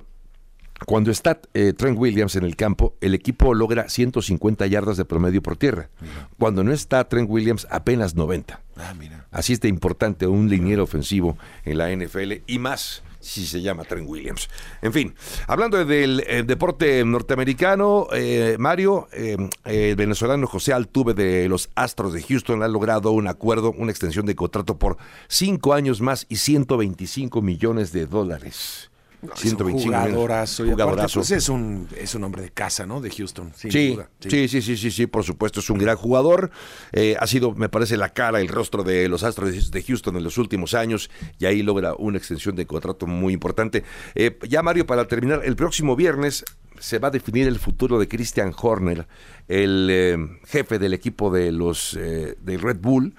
[0.86, 5.42] cuando está eh, Trent Williams en el campo, el equipo logra 150 yardas de promedio
[5.42, 5.90] por tierra.
[6.38, 8.62] Cuando no está Trent Williams, apenas 90.
[8.78, 8.94] Ah,
[9.32, 13.86] Así es de importante un liniero ofensivo en la NFL y más si se llama
[13.86, 14.50] Trent Williams.
[14.82, 15.16] En fin,
[15.48, 22.22] hablando del eh, deporte norteamericano, eh, Mario, el venezolano José Altuve de los Astros de
[22.22, 24.98] Houston ha logrado un acuerdo, una extensión de contrato por
[25.30, 28.92] cinco años más y 125 millones de dólares.
[29.36, 30.66] 125 jugadorazo.
[30.66, 31.20] jugadorazo.
[31.20, 33.02] Pues es un, es un hombre de casa, ¿no?
[33.02, 33.52] De Houston.
[33.56, 33.98] sí, sí,
[34.48, 35.60] sí, sí, sí, sí, por supuesto.
[35.60, 36.52] Es un gran jugador.
[36.92, 40.24] Eh, ha sido, me parece, la cara, el rostro de los Astros de Houston en
[40.24, 41.10] los últimos años
[41.40, 43.84] y ahí logra una extensión de contrato muy importante.
[44.16, 46.44] Eh, ya, Mario, para terminar, el próximo viernes
[46.80, 49.08] se va a definir el futuro de Christian Horner,
[49.48, 53.16] el eh, jefe del equipo de los de Red Bull,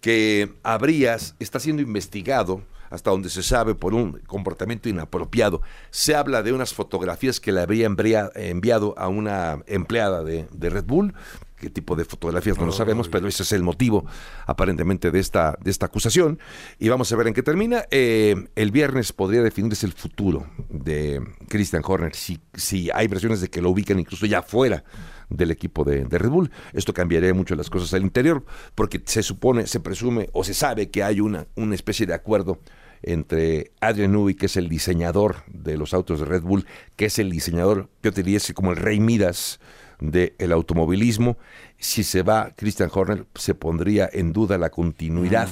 [0.00, 5.62] que habría, está siendo investigado hasta donde se sabe, por un comportamiento inapropiado.
[5.90, 7.86] Se habla de unas fotografías que le habría
[8.34, 11.14] enviado a una empleada de, Red Bull,
[11.56, 14.04] qué tipo de fotografías no lo sabemos, pero ese es el motivo
[14.46, 16.38] aparentemente de esta, de esta acusación.
[16.78, 17.84] Y vamos a ver en qué termina.
[17.90, 23.48] Eh, el viernes podría definirse el futuro de Christian Horner, si, si hay versiones de
[23.48, 24.84] que lo ubican incluso ya fuera
[25.28, 26.50] del equipo de, Red Bull.
[26.72, 28.44] Esto cambiaría mucho las cosas al interior,
[28.74, 32.60] porque se supone, se presume o se sabe que hay una, una especie de acuerdo
[33.02, 37.18] entre Adrian Newey, que es el diseñador de los autos de Red Bull, que es
[37.18, 39.60] el diseñador, yo te diría, como el rey Midas
[40.00, 41.36] del automovilismo.
[41.78, 45.48] Si se va Christian Horner, se pondría en duda la continuidad.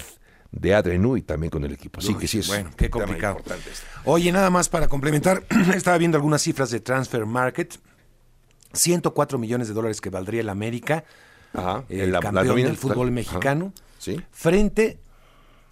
[0.53, 1.99] de Adrian Newey también con el equipo.
[1.99, 3.39] Así que sí es bueno, qué complicado.
[4.05, 5.43] Oye, nada más para complementar,
[5.75, 7.75] estaba viendo algunas cifras de Transfer Market.
[8.73, 11.05] 104 millones de dólares que valdría el América,
[11.89, 13.73] el campeón del fútbol mexicano,
[14.31, 14.99] frente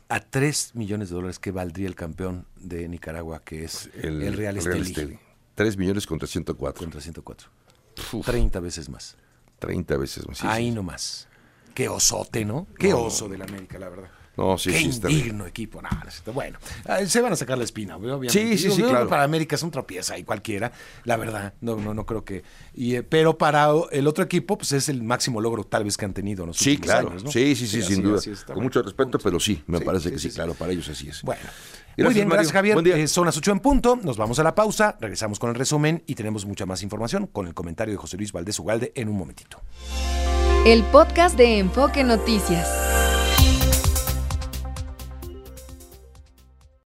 [0.08, 4.56] a 3 millones de dólares que valdría el campeón de Nicaragua, que es el, Real
[4.56, 5.18] Estelí.
[5.54, 6.78] 3 millones contra 104.
[6.78, 7.48] Contra 104.
[7.94, 9.16] 30 veces más.
[9.58, 10.44] 30 veces más.
[10.44, 11.28] Ahí nomás.
[11.74, 12.66] Qué osote, ¿no?
[12.78, 14.10] Qué oso del América, la verdad.
[14.36, 15.82] No, sí, Qué sí, indigno equipo.
[16.32, 18.32] bueno, ah, se van a sacar la espina, obviamente.
[18.32, 19.06] Sí, sí, sí, claro.
[19.06, 20.72] Para América es un tropieza y cualquiera,
[21.04, 21.52] la verdad.
[21.60, 22.42] No, no, no creo que.
[22.74, 26.06] Y, eh, pero para el otro equipo, pues es el máximo logro tal vez que
[26.06, 26.46] han tenido.
[26.46, 26.54] ¿no?
[26.54, 27.14] sí, claro.
[27.30, 28.22] Sí, sí, sí, sin duda.
[28.46, 31.20] Con mucho respeto, pero sí, me parece que sí, claro, para ellos así es.
[31.22, 31.42] Bueno.
[31.96, 32.78] Muy bien, gracias Javier.
[32.86, 36.02] Eh, son las 8 en punto, nos vamos a la pausa, regresamos con el resumen
[36.06, 39.16] y tenemos mucha más información con el comentario de José Luis Valdés Ugalde en un
[39.16, 39.60] momentito.
[40.64, 42.68] El podcast de Enfoque Noticias.